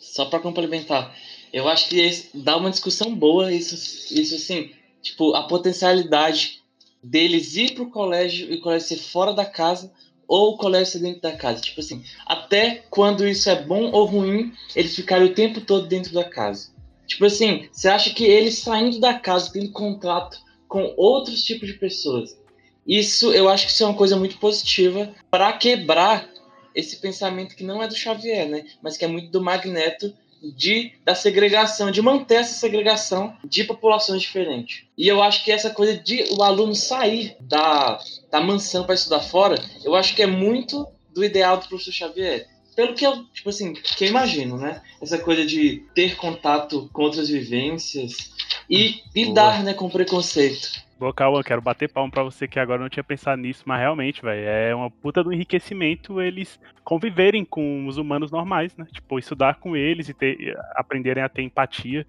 [0.00, 1.14] Só para complementar,
[1.52, 3.74] eu acho que dá uma discussão boa isso,
[4.14, 4.70] isso assim,
[5.02, 6.62] tipo, a potencialidade
[7.02, 9.92] deles ir pro colégio e o colégio ser fora da casa
[10.26, 11.60] ou o colégio ser dentro da casa.
[11.60, 16.12] Tipo assim, até quando isso é bom ou ruim, eles ficarem o tempo todo dentro
[16.12, 16.70] da casa.
[17.06, 21.74] Tipo assim, você acha que eles saindo da casa, tendo contato com outros tipos de
[21.74, 22.38] pessoas,
[22.86, 26.28] isso eu acho que isso é uma coisa muito positiva para quebrar
[26.74, 28.64] esse pensamento que não é do Xavier, né?
[28.82, 34.22] Mas que é muito do Magneto de da segregação, de manter essa segregação de populações
[34.22, 34.84] diferentes.
[34.96, 37.98] E eu acho que essa coisa de o aluno sair da,
[38.30, 42.48] da mansão para estudar fora, eu acho que é muito do ideal do professor Xavier.
[42.74, 44.80] Pelo que eu, tipo assim, que eu imagino, né?
[45.02, 48.30] Essa coisa de ter contato com outras vivências
[48.70, 50.70] e lidar, né, com preconceito.
[51.00, 54.20] Boa, Cauã, quero bater palma pra você que agora não tinha pensado nisso, mas realmente,
[54.20, 58.86] velho, é uma puta do enriquecimento eles conviverem com os humanos normais, né?
[58.92, 62.06] Tipo, estudar com eles e ter, aprenderem a ter empatia.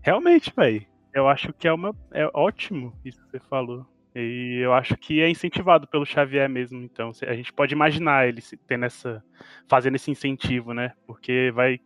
[0.00, 3.84] Realmente, velho, eu acho que é, uma, é ótimo isso que você falou.
[4.14, 7.10] E eu acho que é incentivado pelo Xavier mesmo, então.
[7.26, 9.22] A gente pode imaginar ele tendo essa.
[9.68, 10.94] fazendo esse incentivo, né?
[11.06, 11.78] Porque vai.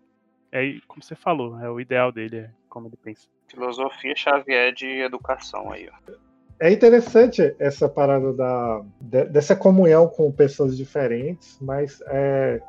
[0.53, 3.29] É como você falou, é o ideal dele, é como ele pensa.
[3.50, 6.12] Filosofia Xavier de educação aí, ó.
[6.60, 8.82] É interessante essa parada da,
[9.30, 12.60] dessa comunhão com pessoas diferentes, mas é,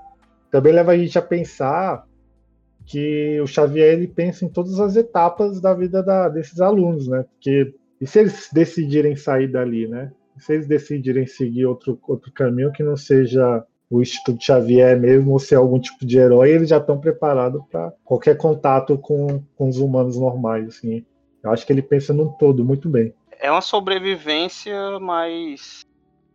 [0.50, 2.08] também leva a gente a pensar
[2.86, 7.26] que o Xavier ele pensa em todas as etapas da vida da, desses alunos, né?
[7.34, 10.12] Porque e se eles decidirem sair dali, né?
[10.36, 15.34] E se eles decidirem seguir outro, outro caminho que não seja o Instituto Xavier mesmo,
[15.34, 19.68] ou ser algum tipo de herói, eles já estão preparados para qualquer contato com, com
[19.68, 20.70] os humanos normais.
[20.70, 21.06] Assim.
[21.44, 23.14] Eu acho que ele pensa num todo muito bem.
[23.38, 25.82] É uma sobrevivência mais,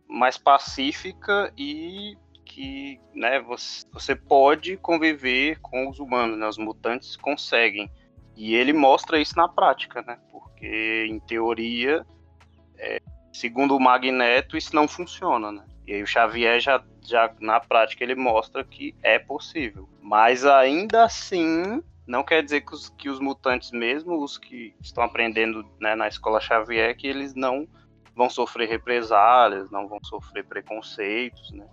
[0.07, 2.15] mais pacífica e
[2.45, 6.47] que né, você, você pode conviver com os humanos, né?
[6.47, 7.89] os mutantes conseguem.
[8.35, 10.19] E ele mostra isso na prática, né?
[10.31, 12.05] Porque, em teoria,
[12.77, 13.01] é,
[13.33, 15.63] segundo o Magneto, isso não funciona, né?
[15.87, 19.87] E aí o Xavier já, já na prática ele mostra que é possível.
[20.01, 25.03] Mas ainda assim, não quer dizer que os, que os mutantes mesmo, os que estão
[25.03, 27.65] aprendendo né, na escola Xavier, que eles não
[28.13, 31.65] vão sofrer represálias, não vão sofrer preconceitos, né?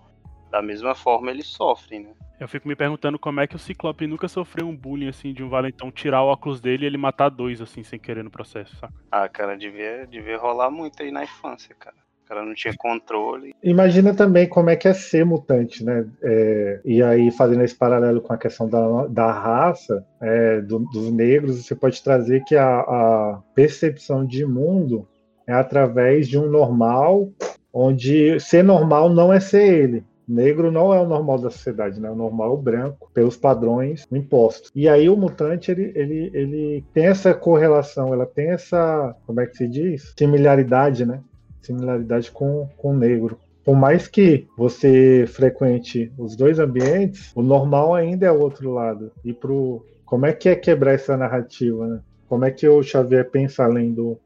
[0.51, 2.13] Da mesma forma eles sofrem, né?
[2.39, 5.43] Eu fico me perguntando como é que o Ciclope nunca sofreu um bullying assim de
[5.43, 8.77] um valentão tirar o óculos dele e ele matar dois assim sem querer no processo,
[8.77, 8.93] saca?
[9.11, 12.04] Ah, cara, devia, devia rolar muito aí na infância, cara.
[12.25, 13.55] O cara não tinha controle.
[13.63, 16.07] Imagina também como é que é ser mutante, né?
[16.23, 21.13] É, e aí, fazendo esse paralelo com a questão da, da raça, é, do, dos
[21.13, 25.07] negros, você pode trazer que a, a percepção de mundo
[25.47, 27.31] é através de um normal,
[27.71, 30.05] onde ser normal não é ser ele.
[30.27, 32.11] Negro não é o normal da sociedade, né?
[32.11, 34.71] O normal é o branco, pelos padrões impostos.
[34.75, 39.47] E aí o mutante, ele, ele, ele tem essa correlação, ela tem essa, como é
[39.47, 40.15] que se diz?
[40.19, 41.21] Similaridade, né?
[41.67, 43.39] Similaridade com, com o negro.
[43.65, 49.11] Por mais que você frequente os dois ambientes, o normal ainda é o outro lado.
[49.25, 52.01] E pro como é que é quebrar essa narrativa, né?
[52.29, 54.19] Como é que o Xavier pensa além do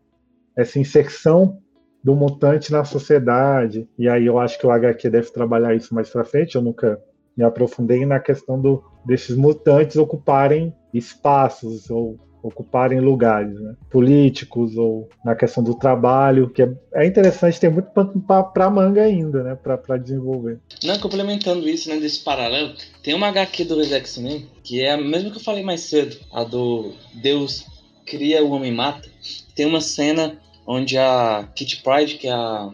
[0.56, 1.58] essa inserção
[2.02, 3.88] do mutante na sociedade?
[3.96, 6.56] E aí eu acho que o HQ deve trabalhar isso mais para frente.
[6.56, 7.00] Eu nunca
[7.36, 13.74] me aprofundei na questão do desses mutantes ocuparem espaços ou ocuparem lugares né?
[13.90, 19.42] políticos ou na questão do trabalho, que é, é interessante, tem muito para manga ainda,
[19.42, 20.58] né, para desenvolver.
[20.82, 25.30] Não, complementando isso, né, desse paralelo, tem uma HQ do X-Men, que é a mesma
[25.30, 27.66] que eu falei mais cedo, a do Deus
[28.06, 29.08] cria, o homem mata.
[29.54, 32.70] Tem uma cena onde a Kitty Pride, que é a,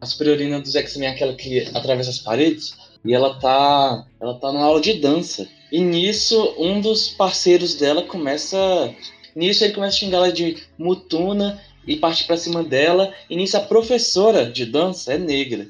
[0.00, 4.60] a superiorina dos X-Men, aquela que atravessa as paredes, e ela tá, ela tá na
[4.60, 5.48] aula de dança.
[5.72, 8.94] E nisso, um dos parceiros dela começa.
[9.34, 13.14] Nisso, ele começa a xingar ela de mutuna e parte para cima dela.
[13.30, 15.66] E nisso, a professora de dança é negra.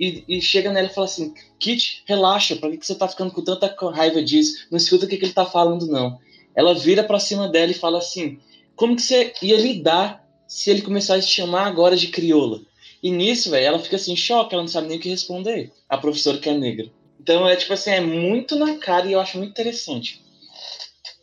[0.00, 3.30] E, e chega nela e fala assim: Kit, relaxa, pra que, que você tá ficando
[3.30, 4.66] com tanta raiva disso?
[4.68, 6.18] Não escuta o que, que ele tá falando, não.
[6.52, 8.40] Ela vira para cima dela e fala assim:
[8.74, 12.62] Como que você ia lidar se ele começasse a te chamar agora de crioula?
[13.00, 15.70] E nisso, velho, ela fica assim, em choque, ela não sabe nem o que responder.
[15.88, 16.90] A professora que é negra.
[17.26, 20.24] Então é tipo assim, é muito na cara e eu acho muito interessante.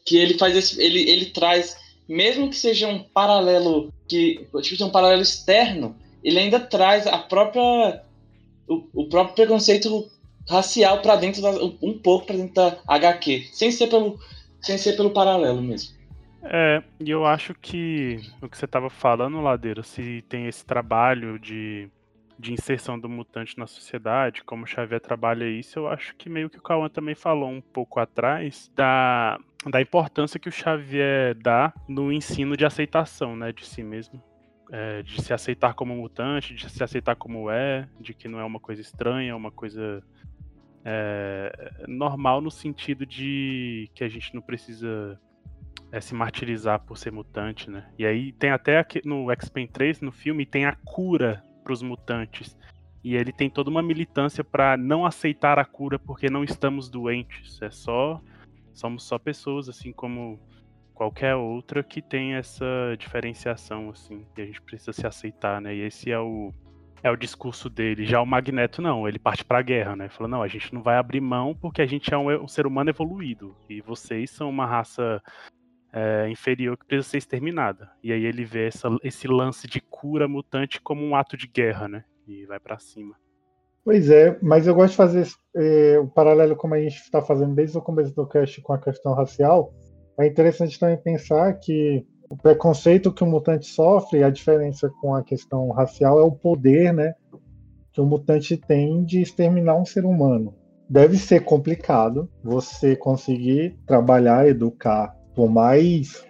[0.05, 1.77] Que ele faz esse, ele, ele traz,
[2.09, 8.03] mesmo que seja um paralelo que tipo um paralelo externo, ele ainda traz a própria
[8.67, 10.11] o, o próprio preconceito
[10.49, 14.19] racial para dentro da, um pouco para dentro da HQ, sem ser pelo
[14.61, 15.95] sem ser pelo paralelo mesmo.
[16.43, 21.39] É, e eu acho que o que você estava falando, Ladeira, se tem esse trabalho
[21.39, 21.87] de,
[22.37, 26.49] de inserção do mutante na sociedade, como o Xavier trabalha isso, eu acho que meio
[26.49, 31.73] que o Cauã também falou um pouco atrás da, da importância que o Xavier dá
[31.87, 34.21] no ensino de aceitação, né, de si mesmo.
[34.71, 38.43] É, de se aceitar como mutante, de se aceitar como é, de que não é
[38.43, 40.01] uma coisa estranha, é uma coisa
[40.83, 45.19] é, normal no sentido de que a gente não precisa
[45.91, 47.87] é, se martirizar por ser mutante, né?
[47.99, 51.81] E aí tem até aqui no X-Men 3, no filme, tem a cura para os
[51.81, 52.57] mutantes.
[53.03, 57.61] E ele tem toda uma militância para não aceitar a cura porque não estamos doentes.
[57.61, 58.21] É só
[58.73, 60.39] somos só pessoas assim como
[60.93, 62.65] qualquer outra que tem essa
[62.97, 65.75] diferenciação assim, e a gente precisa se aceitar, né?
[65.75, 66.53] E esse é o
[67.01, 68.05] é o discurso dele.
[68.05, 70.07] Já o Magneto não, ele parte para a guerra, né?
[70.07, 72.65] Fala não, a gente não vai abrir mão porque a gente é um, um ser
[72.65, 75.21] humano evoluído e vocês são uma raça
[75.93, 77.91] é, inferior que precisa ser exterminada.
[78.03, 81.87] E aí ele vê essa, esse lance de cura mutante como um ato de guerra,
[81.87, 82.03] né?
[82.27, 83.15] E vai para cima.
[83.85, 87.53] Pois é, mas eu gosto de fazer é, o paralelo como a gente está fazendo
[87.53, 89.73] desde o começo do cast com a questão racial.
[90.19, 95.23] É interessante também pensar que o preconceito que o mutante sofre, a diferença com a
[95.23, 97.13] questão racial é o poder, né,
[97.91, 100.55] que o mutante tem de exterminar um ser humano.
[100.89, 106.23] Deve ser complicado você conseguir trabalhar, educar por mais,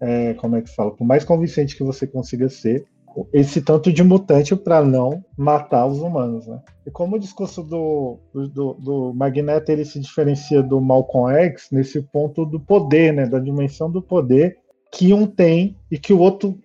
[0.00, 2.86] é, como é que fala, por mais convincente que você consiga ser,
[3.32, 6.60] esse tanto de mutante para não matar os humanos, né?
[6.86, 12.00] E como o discurso do, do, do, Magneto ele se diferencia do Malcolm X nesse
[12.00, 13.26] ponto do poder, né?
[13.26, 14.58] Da dimensão do poder
[14.92, 16.58] que um tem e que o outro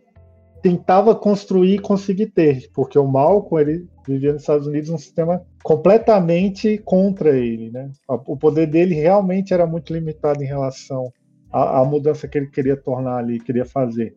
[0.62, 5.42] tentava construir e conseguir ter, porque o Malcolm ele vivia nos Estados Unidos um sistema
[5.62, 7.90] completamente contra ele, né?
[8.08, 11.12] O poder dele realmente era muito limitado em relação
[11.54, 14.16] a, a mudança que ele queria tornar ali, queria fazer.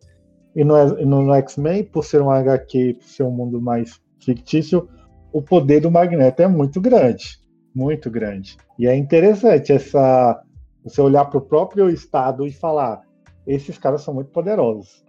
[0.55, 4.89] E no, no, X-Men, por ser um HQ, por ser um mundo mais fictício,
[5.31, 7.39] o poder do Magneto é muito grande,
[7.75, 8.57] muito grande.
[8.79, 10.41] E é interessante essa
[10.83, 13.03] você olhar para o próprio estado e falar:
[13.45, 15.05] esses caras são muito poderosos.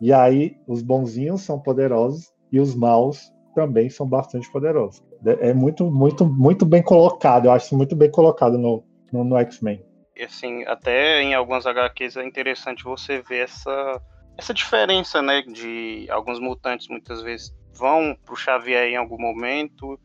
[0.00, 5.02] E aí os bonzinhos são poderosos e os maus também são bastante poderosos.
[5.40, 7.46] É muito, muito, muito bem colocado.
[7.46, 9.82] Eu acho muito bem colocado no, no, no X-Men
[10.24, 14.02] assim, até em algumas HQs é interessante você ver essa,
[14.36, 19.98] essa diferença, né, de alguns mutantes muitas vezes vão pro Xavier em algum momento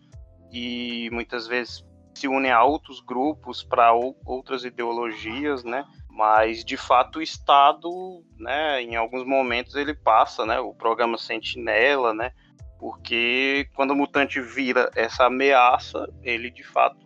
[0.51, 3.91] e muitas vezes se unem a outros grupos para
[4.25, 5.83] outras ideologias, né?
[6.09, 7.89] Mas de fato o Estado,
[8.37, 12.31] né, em alguns momentos ele passa, né, o programa Sentinela, né?
[12.79, 17.03] Porque quando o mutante vira essa ameaça, ele de fato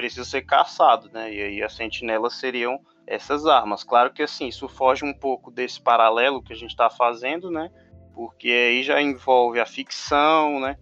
[0.00, 1.30] precisa ser caçado, né?
[1.30, 3.84] E aí as sentinelas seriam essas armas.
[3.84, 7.70] Claro que assim, isso foge um pouco desse paralelo que a gente está fazendo, né?
[8.14, 10.78] Porque aí já envolve a ficção, né?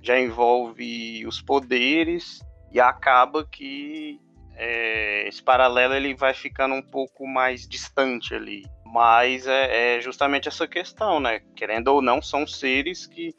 [0.00, 2.40] Já envolve os poderes
[2.72, 4.18] e acaba que
[4.56, 8.64] é, esse paralelo ele vai ficando um pouco mais distante ali.
[8.86, 11.40] Mas é, é justamente essa questão, né?
[11.54, 13.34] Querendo ou não, são seres que,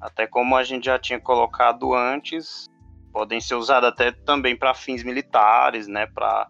[0.00, 2.70] até como a gente já tinha colocado antes,
[3.12, 6.48] podem ser usadas até também para fins militares, né, para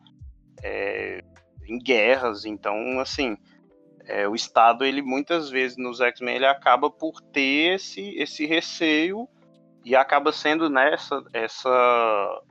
[0.63, 1.23] é,
[1.67, 2.45] em guerras.
[2.45, 3.37] Então, assim,
[4.07, 9.29] é, o Estado ele muitas vezes nos X-Men ele acaba por ter esse, esse receio
[9.85, 12.43] e acaba sendo nessa né, essa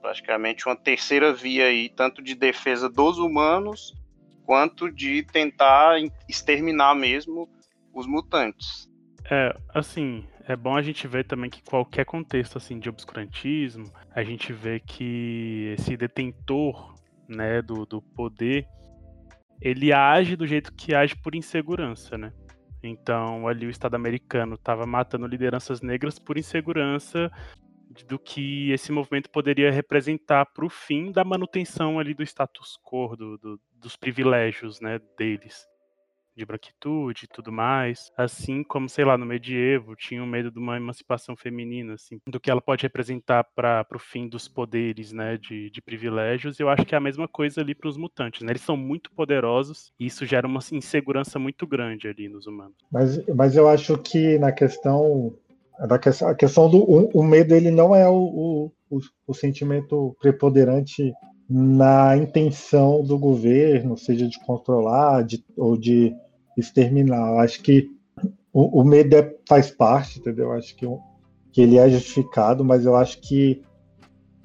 [0.00, 3.94] praticamente uma terceira via aí tanto de defesa dos humanos
[4.44, 5.98] quanto de tentar
[6.28, 7.48] exterminar mesmo
[7.92, 8.90] os mutantes.
[9.30, 14.22] É, assim, é bom a gente ver também que qualquer contexto assim de obscurantismo, a
[14.24, 16.94] gente vê que esse detentor,
[17.28, 18.66] né, do, do poder,
[19.60, 22.32] ele age do jeito que age por insegurança, né?
[22.82, 27.30] Então, ali o Estado americano estava matando lideranças negras por insegurança
[28.08, 33.14] do que esse movimento poderia representar para o fim da manutenção ali do status quo,
[33.16, 35.69] do, do, dos privilégios né, deles
[36.40, 40.76] de branquitude e tudo mais, assim como, sei lá, no medievo tinham medo de uma
[40.76, 45.70] emancipação feminina, assim, do que ela pode representar para o fim dos poderes, né, de,
[45.70, 48.62] de privilégios, eu acho que é a mesma coisa ali para os mutantes, né, eles
[48.62, 52.76] são muito poderosos e isso gera uma insegurança muito grande ali nos humanos.
[52.90, 55.34] Mas, mas eu acho que na questão
[55.86, 60.14] da questão, a questão do o, o medo ele não é o, o, o sentimento
[60.20, 61.12] preponderante
[61.50, 66.14] na intenção do governo, seja de controlar de, ou de
[66.60, 67.40] exterminar.
[67.40, 67.90] Acho que
[68.52, 70.52] o, o medo é, faz parte, entendeu?
[70.52, 70.86] Acho que,
[71.52, 73.62] que ele é justificado, mas eu acho que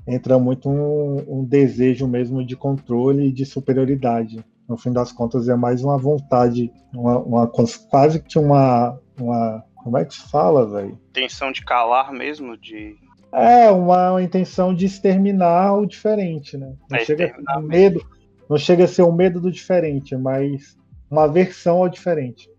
[0.07, 4.43] entra muito um, um desejo mesmo de controle e de superioridade.
[4.67, 9.63] No fim das contas, é mais uma vontade, uma, uma quase que uma, uma.
[9.75, 10.99] Como é que se fala, velho?
[11.11, 12.95] Intenção de calar mesmo, de.
[13.31, 16.73] É, uma, intenção de exterminar o diferente, né?
[16.89, 18.03] Não É, chega a medo,
[18.49, 20.75] não chega a ser o medo do diferente, mas
[21.15, 22.49] uma aversão ao diferente.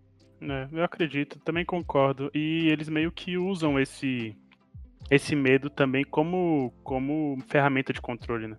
[0.41, 2.29] É, eu acredito, também concordo.
[2.33, 4.35] E eles meio que usam esse
[5.09, 8.57] esse medo também como como ferramenta de controle, né?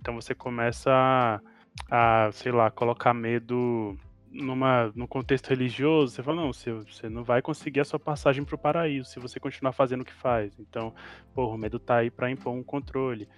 [0.00, 3.96] Então você começa a, a sei lá, colocar medo
[4.30, 8.44] numa num contexto religioso, você fala, não, você, você não vai conseguir a sua passagem
[8.44, 10.58] pro paraíso se você continuar fazendo o que faz.
[10.58, 10.94] Então,
[11.34, 13.28] porra, o medo tá aí pra impor um controle.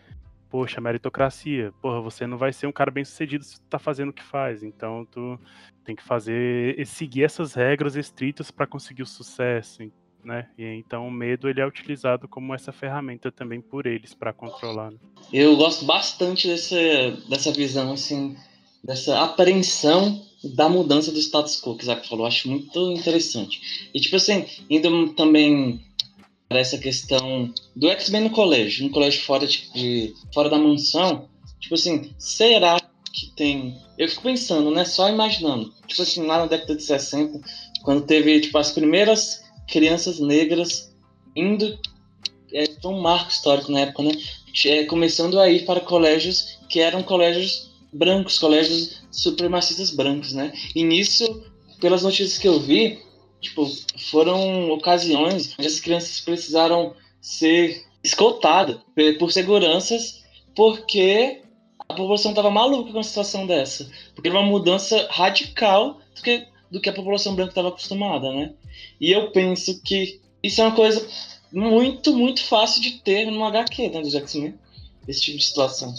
[0.50, 1.72] Poxa, meritocracia.
[1.80, 4.22] Porra, você não vai ser um cara bem sucedido se tu tá fazendo o que
[4.22, 4.62] faz.
[4.62, 5.38] Então, tu
[5.84, 9.82] tem que fazer seguir essas regras estritas para conseguir o sucesso,
[10.24, 10.48] né?
[10.58, 14.90] E então o medo ele é utilizado como essa ferramenta também por eles para controlar.
[14.90, 14.98] né?
[15.32, 16.76] Eu gosto bastante dessa,
[17.28, 18.36] dessa visão, assim,
[18.84, 20.22] dessa apreensão
[20.54, 22.26] da mudança do status quo que o Isaac falou.
[22.26, 23.88] Acho muito interessante.
[23.94, 25.80] E, tipo assim, indo também
[26.50, 31.28] para essa questão do X-Men no colégio, no colégio fora, de, de- fora da mansão,
[31.60, 32.80] tipo assim, será
[33.12, 33.78] que tem.
[33.96, 34.84] Eu fico pensando, né?
[34.84, 35.72] Só imaginando.
[35.86, 37.40] Tipo assim, lá na década de 60,
[37.84, 40.92] quando teve, tipo, as primeiras crianças negras
[41.36, 41.78] indo.
[42.52, 44.10] É, um marco histórico na época, né?
[44.66, 50.52] é, começando a ir para colégios que eram colégios brancos, colégios supremacistas brancos, né?
[50.74, 51.44] E nisso,
[51.80, 52.98] pelas notícias que eu vi,
[53.40, 53.66] tipo,
[54.10, 58.78] foram ocasiões onde as crianças precisaram ser escoltadas
[59.18, 60.24] por seguranças
[60.54, 61.42] porque
[61.88, 63.90] a população estava maluca com uma situação dessa.
[64.14, 68.52] Porque era uma mudança radical do que, do que a população branca estava acostumada, né?
[69.00, 71.06] E eu penso que isso é uma coisa
[71.52, 74.54] muito, muito fácil de ter no HQ, né, dos X-Men.
[75.08, 75.92] Esse tipo de situação.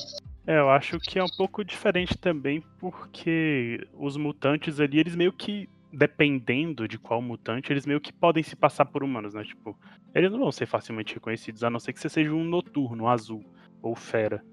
[0.47, 5.33] É, eu acho que é um pouco diferente também, porque os mutantes ali, eles meio
[5.33, 9.43] que, dependendo de qual mutante, eles meio que podem se passar por humanos, né?
[9.43, 9.77] Tipo,
[10.13, 13.43] eles não vão ser facilmente reconhecidos, a não ser que você seja um noturno, azul,
[13.81, 14.43] ou fera.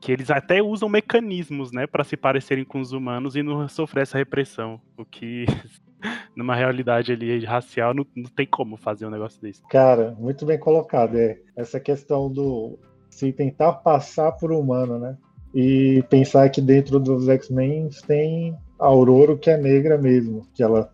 [0.00, 4.02] Que eles até usam mecanismos, né, para se parecerem com os humanos e não sofrer
[4.02, 4.80] essa repressão.
[4.96, 5.44] O que,
[6.34, 9.62] numa realidade ali racial, não, não tem como fazer um negócio desse.
[9.68, 11.16] Cara, muito bem colocado.
[11.16, 12.78] É essa questão do
[13.10, 15.18] se tentar passar por humano, né?
[15.52, 20.92] E pensar que dentro dos X-Men tem Aurora que é negra mesmo, que ela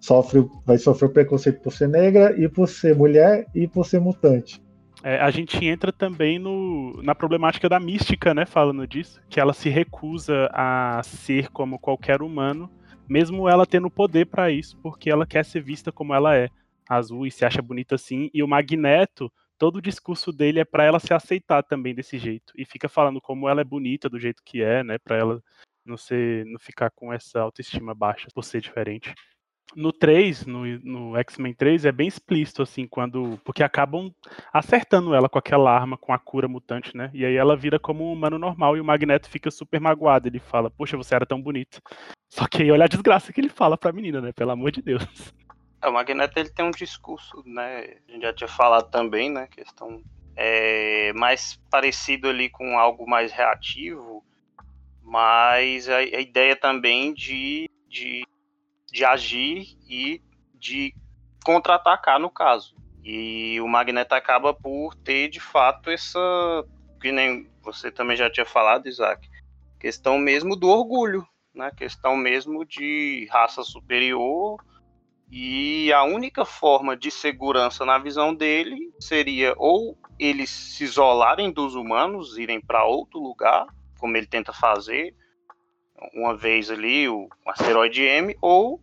[0.00, 4.62] sofre, vai sofrer preconceito por ser negra e por ser mulher e por ser mutante.
[5.02, 8.44] É, a gente entra também no, na problemática da mística, né?
[8.44, 12.70] Falando disso, que ela se recusa a ser como qualquer humano,
[13.08, 16.48] mesmo ela tendo poder para isso, porque ela quer ser vista como ela é,
[16.88, 18.30] azul e se acha bonita assim.
[18.34, 22.52] E o Magneto, todo o discurso dele é para ela se aceitar também desse jeito
[22.56, 24.98] e fica falando como ela é bonita do jeito que é, né?
[24.98, 25.42] Para ela
[25.90, 29.12] não ser, não ficar com essa autoestima baixa por ser diferente
[29.74, 33.40] no 3, no, no X-Men 3, é bem explícito, assim, quando.
[33.44, 34.12] Porque acabam
[34.52, 37.10] acertando ela com aquela arma, com a cura mutante, né?
[37.14, 40.28] E aí ela vira como um humano normal e o Magneto fica super magoado.
[40.28, 41.80] Ele fala, poxa, você era tão bonito.
[42.28, 44.32] Só que aí olha a desgraça que ele fala pra menina, né?
[44.32, 45.04] Pelo amor de Deus.
[45.82, 47.96] É, o Magneto ele tem um discurso, né?
[48.08, 49.46] A gente já tinha falado também, né?
[49.46, 50.02] Questão
[50.36, 54.24] é, mais parecido ali com algo mais reativo,
[55.10, 58.24] mas a, a ideia também de, de,
[58.86, 60.22] de agir e
[60.54, 60.94] de
[61.44, 62.76] contra-atacar no caso.
[63.02, 66.20] E o Magneto acaba por ter de fato essa.
[67.00, 69.28] Que nem você também já tinha falado, Isaac.
[69.80, 71.72] Questão mesmo do orgulho, né?
[71.76, 74.62] Questão mesmo de raça superior
[75.28, 81.74] e a única forma de segurança na visão dele seria ou eles se isolarem dos
[81.74, 83.66] humanos, irem para outro lugar,
[84.00, 85.14] como ele tenta fazer
[86.14, 88.80] uma vez ali, o asteroide M, ou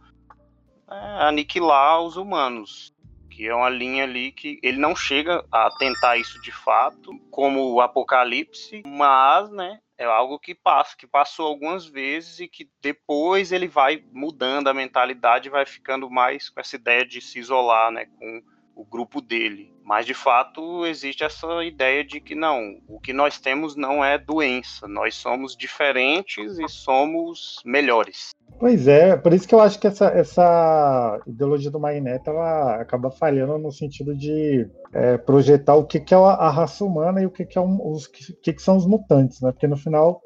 [0.89, 2.93] é, aniquilar os humanos.
[3.29, 7.71] Que é uma linha ali que ele não chega a tentar isso de fato, como
[7.71, 13.51] o Apocalipse, mas, né, é algo que passa, que passou algumas vezes e que depois
[13.51, 18.05] ele vai mudando a mentalidade vai ficando mais com essa ideia de se isolar, né,
[18.05, 18.41] com
[18.77, 19.73] o grupo dele.
[19.83, 24.17] Mas de fato existe essa ideia de que não, o que nós temos não é
[24.17, 28.29] doença, nós somos diferentes e somos melhores.
[28.59, 33.09] Pois é, por isso que eu acho que essa, essa ideologia do Magneto ela acaba
[33.09, 37.31] falhando no sentido de é, projetar o que, que é a raça humana e o
[37.31, 39.51] que, que, é um, os, que, que são os mutantes, né?
[39.51, 40.21] Porque no final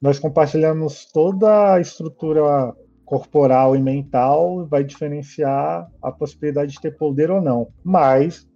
[0.00, 2.74] nós compartilhamos toda a estrutura
[3.06, 7.68] corporal e mental, vai diferenciar a possibilidade de ter poder ou não.
[7.82, 8.46] Mas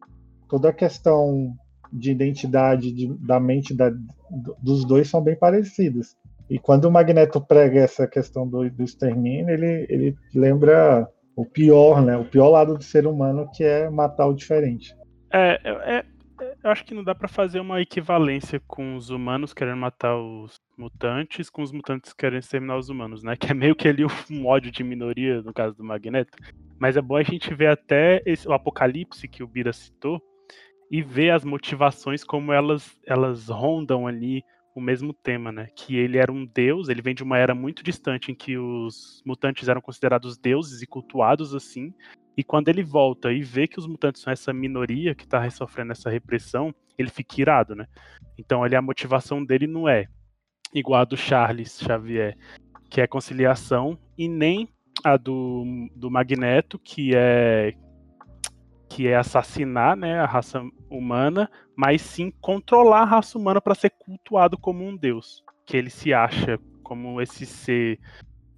[0.48, 1.54] toda a questão
[1.92, 3.90] de identidade de, da mente da,
[4.60, 6.16] dos dois são bem parecidas.
[6.50, 12.02] E quando o Magneto prega essa questão do, do extermínio, ele, ele lembra o pior,
[12.02, 12.16] né?
[12.16, 14.94] O pior lado do ser humano, que é matar o diferente.
[15.32, 16.04] É, é, é
[16.62, 20.60] eu acho que não dá para fazer uma equivalência com os humanos querendo matar os
[20.76, 23.36] mutantes com os mutantes querendo exterminar os humanos, né?
[23.40, 26.36] Que é meio que ali um ódio de minoria, no caso do Magneto.
[26.78, 30.20] Mas é bom a gente ver até esse, o apocalipse que o Bira citou
[30.90, 34.42] e ver as motivações como elas, elas rondam ali
[34.74, 35.68] o mesmo tema, né?
[35.76, 39.22] Que ele era um deus, ele vem de uma era muito distante em que os
[39.26, 41.92] mutantes eram considerados deuses e cultuados assim.
[42.40, 45.92] E quando ele volta e vê que os mutantes são essa minoria que tá sofrendo
[45.92, 47.86] essa repressão, ele fica irado, né?
[48.38, 50.06] Então ali a motivação dele não é
[50.74, 52.38] igual a do Charles Xavier,
[52.88, 54.70] que é conciliação, e nem
[55.04, 57.74] a do, do Magneto, que é
[58.88, 63.90] que é assassinar né, a raça humana, mas sim controlar a raça humana para ser
[63.90, 68.00] cultuado como um deus, que ele se acha como esse ser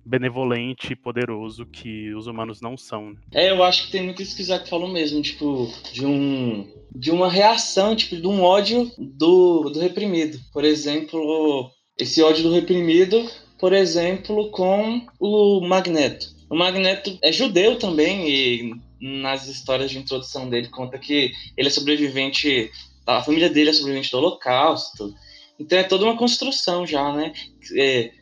[0.05, 3.11] benevolente e poderoso que os humanos não são.
[3.11, 3.17] Né?
[3.33, 6.69] É, eu acho que tem muito isso que o Isaac falou mesmo, tipo, de um
[6.95, 10.39] de uma reação, tipo, de um ódio do, do reprimido.
[10.53, 16.27] Por exemplo, esse ódio do reprimido, por exemplo, com o Magneto.
[16.51, 21.71] O Magneto é judeu também e nas histórias de introdução dele conta que ele é
[21.71, 22.71] sobrevivente,
[23.07, 25.15] a família dele é sobrevivente do Holocausto.
[25.59, 27.33] Então é toda uma construção já, né?
[27.75, 28.13] É,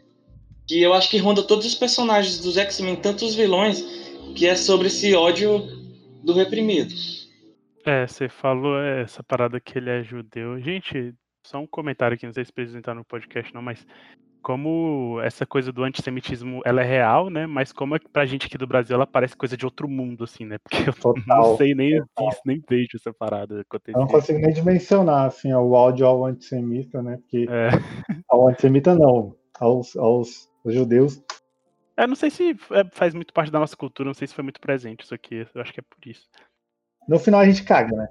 [0.70, 3.82] que eu acho que ronda todos os personagens dos X-Men, tanto os vilões,
[4.36, 5.58] que é sobre esse ódio
[6.22, 6.94] do reprimido.
[7.84, 10.60] É, você falou essa parada que ele é judeu.
[10.60, 11.12] Gente,
[11.44, 13.84] só um comentário aqui, não sei se precisa entrar no podcast não, mas
[14.40, 17.48] como essa coisa do antissemitismo ela é real, né?
[17.48, 20.22] Mas como é que pra gente aqui do Brasil ela parece coisa de outro mundo,
[20.22, 20.56] assim, né?
[20.58, 22.06] Porque eu total, não sei nem isso,
[22.46, 23.96] nem vejo essa parada acontecer.
[23.96, 27.16] Eu não consigo nem dimensionar, assim, o áudio ao antissemita, né?
[27.16, 27.70] Porque é.
[28.30, 31.22] ao antissemita não, aos, aos judeus.
[31.96, 34.44] Eu não sei se é, faz muito parte da nossa cultura, não sei se foi
[34.44, 36.26] muito presente isso aqui, eu acho que é por isso.
[37.08, 38.08] No final a gente caga, né?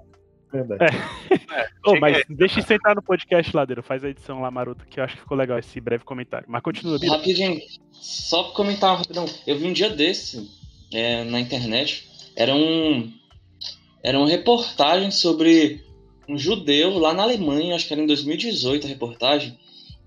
[0.52, 0.84] Verdade.
[0.84, 1.68] É.
[1.86, 3.82] oh, mas deixa isso entrar no podcast, Ladeiro.
[3.82, 6.46] Faz a edição lá, Maroto, que eu acho que ficou legal esse breve comentário.
[6.48, 7.16] Mas continua, Bira.
[7.16, 7.60] Rapidinho,
[7.92, 9.26] só pra comentar rapidão.
[9.46, 10.50] Eu vi um dia desse
[10.92, 12.08] é, na internet.
[12.36, 13.12] Era um.
[14.02, 15.84] Era uma reportagem sobre
[16.28, 19.58] um judeu lá na Alemanha, acho que era em 2018 a reportagem.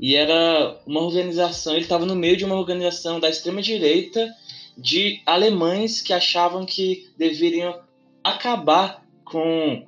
[0.04, 4.30] E era uma organização, ele estava no meio de uma organização da extrema-direita
[4.78, 7.80] de alemães que achavam que deveriam
[8.22, 9.86] acabar com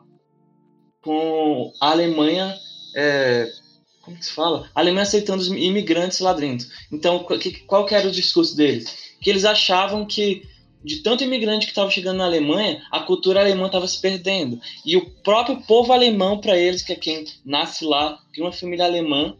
[1.01, 2.57] com a Alemanha.
[2.95, 3.51] É,
[4.03, 4.71] como se fala?
[4.73, 6.65] A Alemanha aceitando os imigrantes lá dentro.
[6.89, 7.27] Então,
[7.67, 9.15] qual que era o discurso deles?
[9.19, 10.43] Que eles achavam que
[10.81, 14.61] de tanto imigrante que estava chegando na Alemanha, a cultura alemã estava se perdendo.
[14.85, 18.85] E o próprio povo alemão, para eles, que é quem nasce lá, de uma família
[18.85, 19.35] alemã,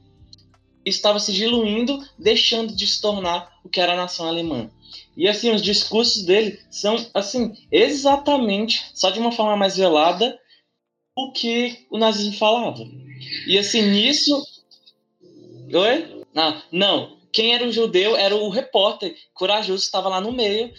[0.86, 4.70] estava se diluindo, deixando de se tornar o que era a nação alemã.
[5.18, 10.40] E assim, os discursos dele são assim, exatamente, só de uma forma mais velada,
[11.18, 12.84] o que o nazismo falava.
[13.48, 14.46] E assim, nisso.
[15.74, 16.24] Oi?
[16.36, 17.18] Ah, não.
[17.32, 20.72] Quem era o judeu era o repórter corajoso estava lá no meio,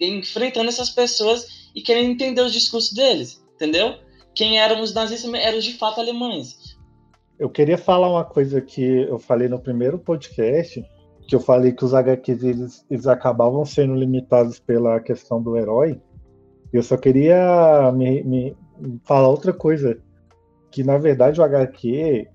[0.00, 3.98] enfrentando essas pessoas e querendo entender os discursos deles, entendeu?
[4.34, 6.63] Quem eram os nazistas eram de fato alemães.
[7.38, 10.84] Eu queria falar uma coisa que eu falei no primeiro podcast,
[11.26, 16.00] que eu falei que os HQs eles, eles acabavam sendo limitados pela questão do herói.
[16.72, 18.56] Eu só queria me, me,
[19.04, 19.98] falar outra coisa,
[20.70, 22.28] que na verdade o HQ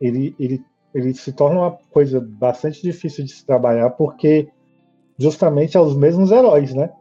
[0.00, 4.48] ele, ele, ele se torna uma coisa bastante difícil de se trabalhar porque
[5.18, 6.92] justamente é os mesmos heróis, né?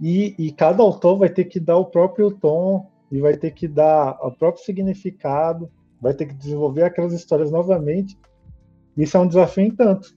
[0.00, 3.68] E, e cada autor vai ter que dar o próprio tom e vai ter que
[3.68, 5.70] dar o próprio significado,
[6.00, 8.18] vai ter que desenvolver aquelas histórias novamente.
[8.96, 10.16] Isso é um desafio em tanto.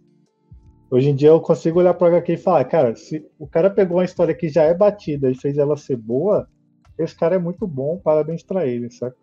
[0.89, 3.97] Hoje em dia eu consigo olhar para HQ e falar, cara, se o cara pegou
[3.97, 6.49] uma história que já é batida e fez ela ser boa,
[6.97, 9.15] esse cara é muito bom, parabéns pra ele, sabe?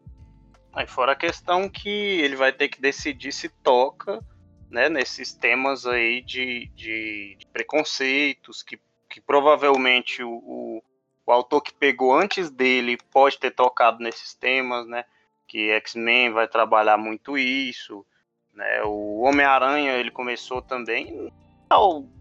[0.73, 4.25] Aí fora a questão que ele vai ter que decidir se toca
[4.71, 8.79] né, nesses temas aí de, de, de preconceitos, que,
[9.09, 10.83] que provavelmente o, o,
[11.27, 15.05] o, autor que pegou antes dele pode ter tocado nesses temas, né?
[15.49, 18.05] Que X-Men vai trabalhar muito isso,
[18.53, 18.83] né?
[18.85, 21.33] O Homem-Aranha ele começou também.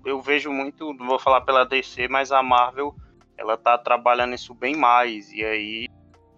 [0.04, 2.96] Eu vejo muito, vou falar pela DC, mas a Marvel
[3.38, 5.88] ela tá trabalhando isso bem mais, e aí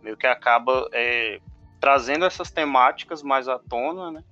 [0.01, 1.39] meio que acaba é,
[1.79, 4.23] trazendo essas temáticas mais à tona, né?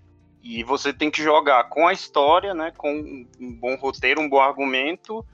[0.44, 2.72] E você tem que jogar com a história, né?
[2.78, 2.92] Com
[3.40, 5.26] um bom roteiro, um bom argumento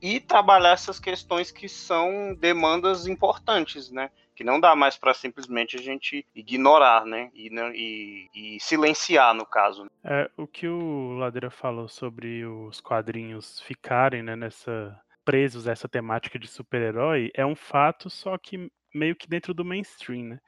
[0.00, 4.10] e trabalhar essas questões que são demandas importantes, né?
[4.34, 7.30] Que não dá mais para simplesmente a gente ignorar, né?
[7.34, 9.86] E, e, e silenciar, no caso.
[10.02, 15.88] É, o que o Ladeira falou sobre os quadrinhos ficarem né, nessa presos a essa
[15.88, 20.40] temática de super-herói é um fato, só que meio que dentro do mainstream, né?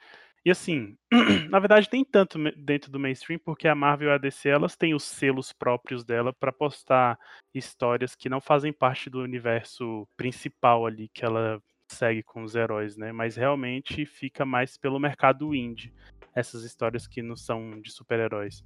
[0.44, 0.96] E assim,
[1.50, 4.94] na verdade tem tanto dentro do mainstream, porque a Marvel e a DC elas têm
[4.94, 7.18] os selos próprios dela para postar
[7.52, 12.96] histórias que não fazem parte do universo principal ali que ela segue com os heróis,
[12.96, 13.12] né?
[13.12, 15.92] Mas realmente fica mais pelo mercado indie,
[16.34, 18.64] essas histórias que não são de super-heróis.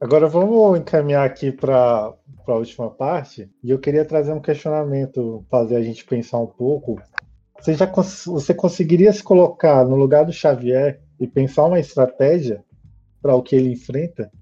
[0.00, 2.12] Agora vamos encaminhar aqui para
[2.48, 7.00] a última parte, e eu queria trazer um questionamento, fazer a gente pensar um pouco.
[7.60, 12.64] Você já você conseguiria se colocar no lugar do Xavier e pensar uma estratégia
[13.22, 14.32] para o que ele enfrenta?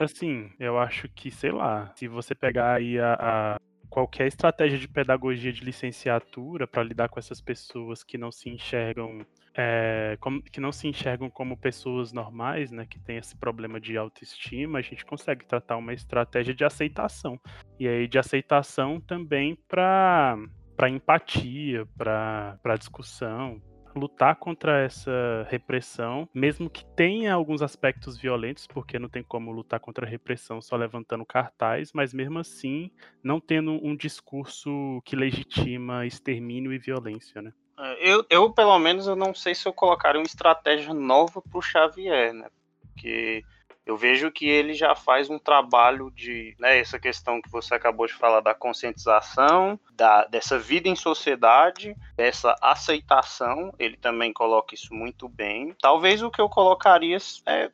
[0.00, 3.56] Assim, eu acho que, sei lá, se você pegar aí a, a
[3.94, 9.24] qualquer estratégia de pedagogia de licenciatura para lidar com essas pessoas que não se enxergam
[9.56, 13.96] é, como, que não se enxergam como pessoas normais, né, que tem esse problema de
[13.96, 17.38] autoestima, a gente consegue tratar uma estratégia de aceitação.
[17.78, 20.36] E aí de aceitação também para
[20.76, 23.62] para empatia, para discussão,
[23.94, 29.80] lutar contra essa repressão, mesmo que tenha alguns aspectos violentos, porque não tem como lutar
[29.80, 32.90] contra a repressão só levantando cartaz, mas mesmo assim
[33.22, 37.52] não tendo um discurso que legitima extermínio e violência, né?
[37.78, 41.58] É, eu, eu, pelo menos, eu não sei se eu colocaria uma estratégia nova para
[41.58, 42.48] o Xavier, né?
[42.80, 43.42] Porque
[43.86, 48.06] eu vejo que ele já faz um trabalho de, né, essa questão que você acabou
[48.06, 54.94] de falar da conscientização, da, dessa vida em sociedade, dessa aceitação, ele também coloca isso
[54.94, 55.74] muito bem.
[55.80, 57.70] Talvez o que eu colocaria é,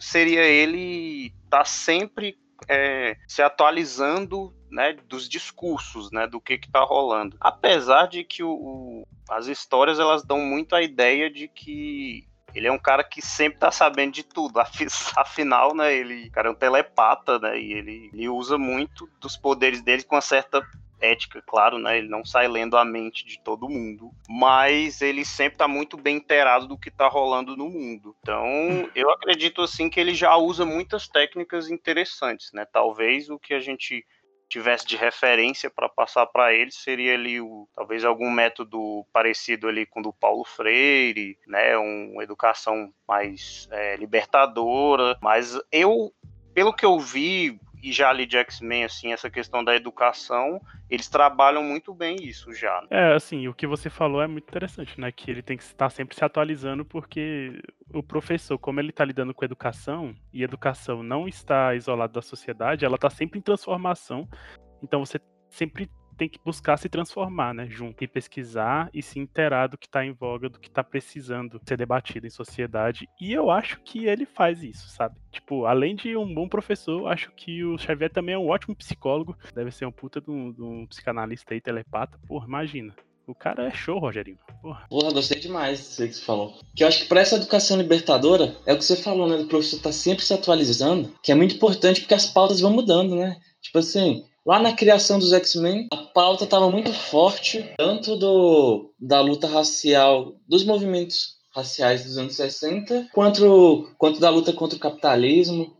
[0.00, 2.36] seria ele estar tá sempre
[2.68, 7.36] é, se atualizando né, dos discursos, né, do que está rolando.
[7.40, 12.66] Apesar de que o, o, as histórias elas dão muito a ideia de que ele
[12.66, 14.60] é um cara que sempre tá sabendo de tudo.
[15.16, 19.82] Afinal, né, ele cara é um telepata, né, e ele, ele usa muito dos poderes
[19.82, 20.62] dele com uma certa
[21.02, 21.98] ética, claro, né?
[21.98, 26.16] Ele não sai lendo a mente de todo mundo, mas ele sempre tá muito bem
[26.16, 28.14] inteirado do que tá rolando no mundo.
[28.20, 28.46] Então,
[28.94, 32.64] eu acredito assim que ele já usa muitas técnicas interessantes, né?
[32.64, 34.04] Talvez o que a gente
[34.52, 39.86] tivesse de referência para passar para eles seria ali o, talvez algum método parecido ali
[39.86, 46.12] com o do Paulo Freire, né, uma educação mais é, libertadora, mas eu,
[46.52, 51.08] pelo que eu vi e já li de X-Men, assim, essa questão da educação, eles
[51.08, 52.80] trabalham muito bem isso já.
[52.82, 52.88] Né?
[52.90, 55.10] É, assim, o que você falou é muito interessante, né?
[55.10, 57.60] Que ele tem que estar sempre se atualizando, porque
[57.92, 62.84] o professor, como ele está lidando com educação, e educação não está isolada da sociedade,
[62.84, 64.28] ela está sempre em transformação.
[64.80, 65.20] Então você
[65.50, 69.86] sempre tem que buscar se transformar, né, junto e pesquisar e se inteirar do que
[69.86, 73.08] está em voga, do que está precisando ser debatido em sociedade.
[73.20, 75.16] E eu acho que ele faz isso, sabe?
[75.30, 79.36] Tipo, além de um bom professor, acho que o Xavier também é um ótimo psicólogo,
[79.54, 82.18] deve ser um puta de um, de um psicanalista aí, telepata.
[82.26, 82.94] Porra, imagina.
[83.26, 84.38] O cara é show, Rogerinho.
[84.60, 84.86] Porra.
[84.90, 86.54] Porra, gostei demais disso que você falou.
[86.74, 89.36] Que eu acho que para essa educação libertadora, é o que você falou, né?
[89.36, 93.14] O professor tá sempre se atualizando, que é muito importante porque as pautas vão mudando,
[93.14, 93.36] né?
[93.60, 99.20] Tipo assim, Lá na criação dos X-Men, a pauta estava muito forte, tanto do, da
[99.20, 105.76] luta racial, dos movimentos raciais dos anos 60, quanto, quanto da luta contra o capitalismo,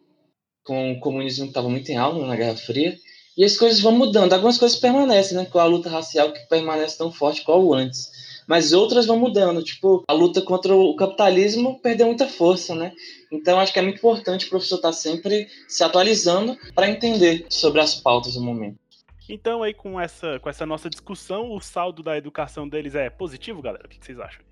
[0.64, 2.96] com o comunismo que estava muito em alta na Guerra Fria.
[3.36, 4.32] E as coisas vão mudando.
[4.32, 5.46] Algumas coisas permanecem, né?
[5.46, 9.62] Com a luta racial que permanece tão forte qual antes mas outras vão mudando.
[9.62, 12.93] Tipo, a luta contra o capitalismo perdeu muita força, né?
[13.30, 17.47] Então, acho que é muito importante o professor estar tá sempre se atualizando para entender
[17.49, 18.78] sobre as pautas do momento.
[19.28, 23.62] Então, aí, com essa, com essa nossa discussão, o saldo da educação deles é positivo,
[23.62, 23.86] galera?
[23.86, 24.43] O que vocês acham?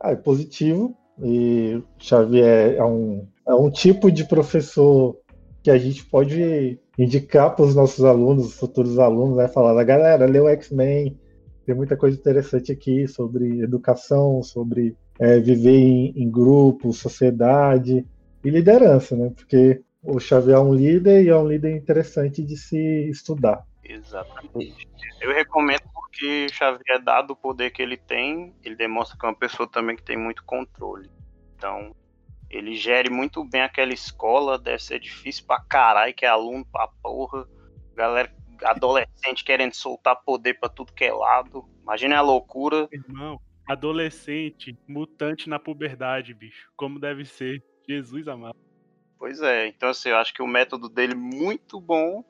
[0.00, 0.96] Ah, é positivo.
[1.22, 5.16] E Xavier é um, é um tipo de professor
[5.62, 9.46] que a gente pode indicar para os nossos alunos, futuros alunos, né?
[9.46, 11.16] Falar, galera, lê o X-Men,
[11.64, 18.06] tem muita coisa interessante aqui sobre educação, sobre é, viver em, em grupo, sociedade
[18.44, 19.30] e liderança, né?
[19.34, 23.64] Porque o Xavier é um líder e é um líder interessante de se estudar.
[23.84, 24.88] Exatamente.
[25.20, 29.34] Eu recomendo porque Xavier, dado o poder que ele tem, ele demonstra que é uma
[29.34, 31.08] pessoa também que tem muito controle.
[31.56, 31.94] Então,
[32.50, 36.88] ele gere muito bem aquela escola, deve ser difícil pra caralho, que é aluno pra
[37.02, 37.46] porra.
[37.94, 38.32] Galera
[38.64, 41.68] adolescente querendo soltar poder pra tudo que é lado.
[41.82, 42.88] Imagina a loucura.
[42.92, 46.70] Irmão, adolescente, mutante na puberdade, bicho.
[46.76, 47.62] Como deve ser.
[47.88, 48.56] Jesus amado.
[49.18, 52.24] Pois é, então assim, eu acho que o método dele muito bom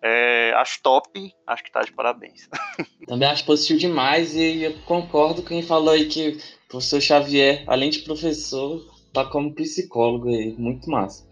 [0.00, 2.48] É, acho top, acho que tá de parabéns.
[3.06, 7.64] Também acho positivo demais e eu concordo com quem falou aí que o professor Xavier,
[7.66, 8.80] além de professor,
[9.12, 11.26] tá como psicólogo aí, muito massa.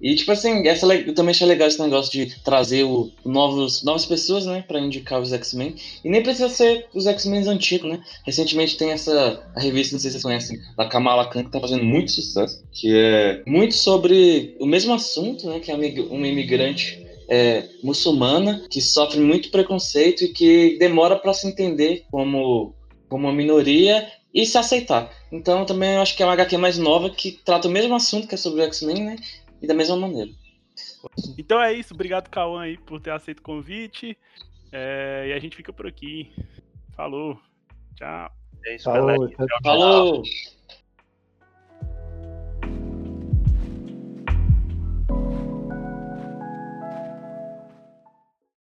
[0.00, 4.04] E, tipo assim, essa, eu também achei legal esse negócio de trazer o, novos, novas
[4.04, 5.76] pessoas, né, pra indicar os X-Men.
[6.04, 8.00] E nem precisa ser os X-Men antigos, né?
[8.24, 11.60] Recentemente tem essa a revista, não sei se vocês conhecem, da Kamala Khan, que tá
[11.60, 17.04] fazendo muito sucesso, que é muito sobre o mesmo assunto, né, que é uma imigrante
[17.28, 22.74] é, muçulmana que sofre muito preconceito e que demora para se entender como,
[23.08, 25.10] como uma minoria e se aceitar.
[25.30, 28.34] Então também acho que é uma HQ mais nova que trata o mesmo assunto que
[28.34, 29.16] é sobre o X-Men, né?
[29.60, 30.30] E da mesma maneira.
[31.38, 34.16] Então é isso, obrigado, Cauã, aí, por ter aceito o convite.
[34.72, 36.32] É, e a gente fica por aqui.
[36.96, 37.38] Falou.
[37.96, 38.30] Tchau.
[38.66, 39.36] É isso, Falou, galera.
[39.36, 39.60] tchau, tchau.
[39.62, 40.22] Falou!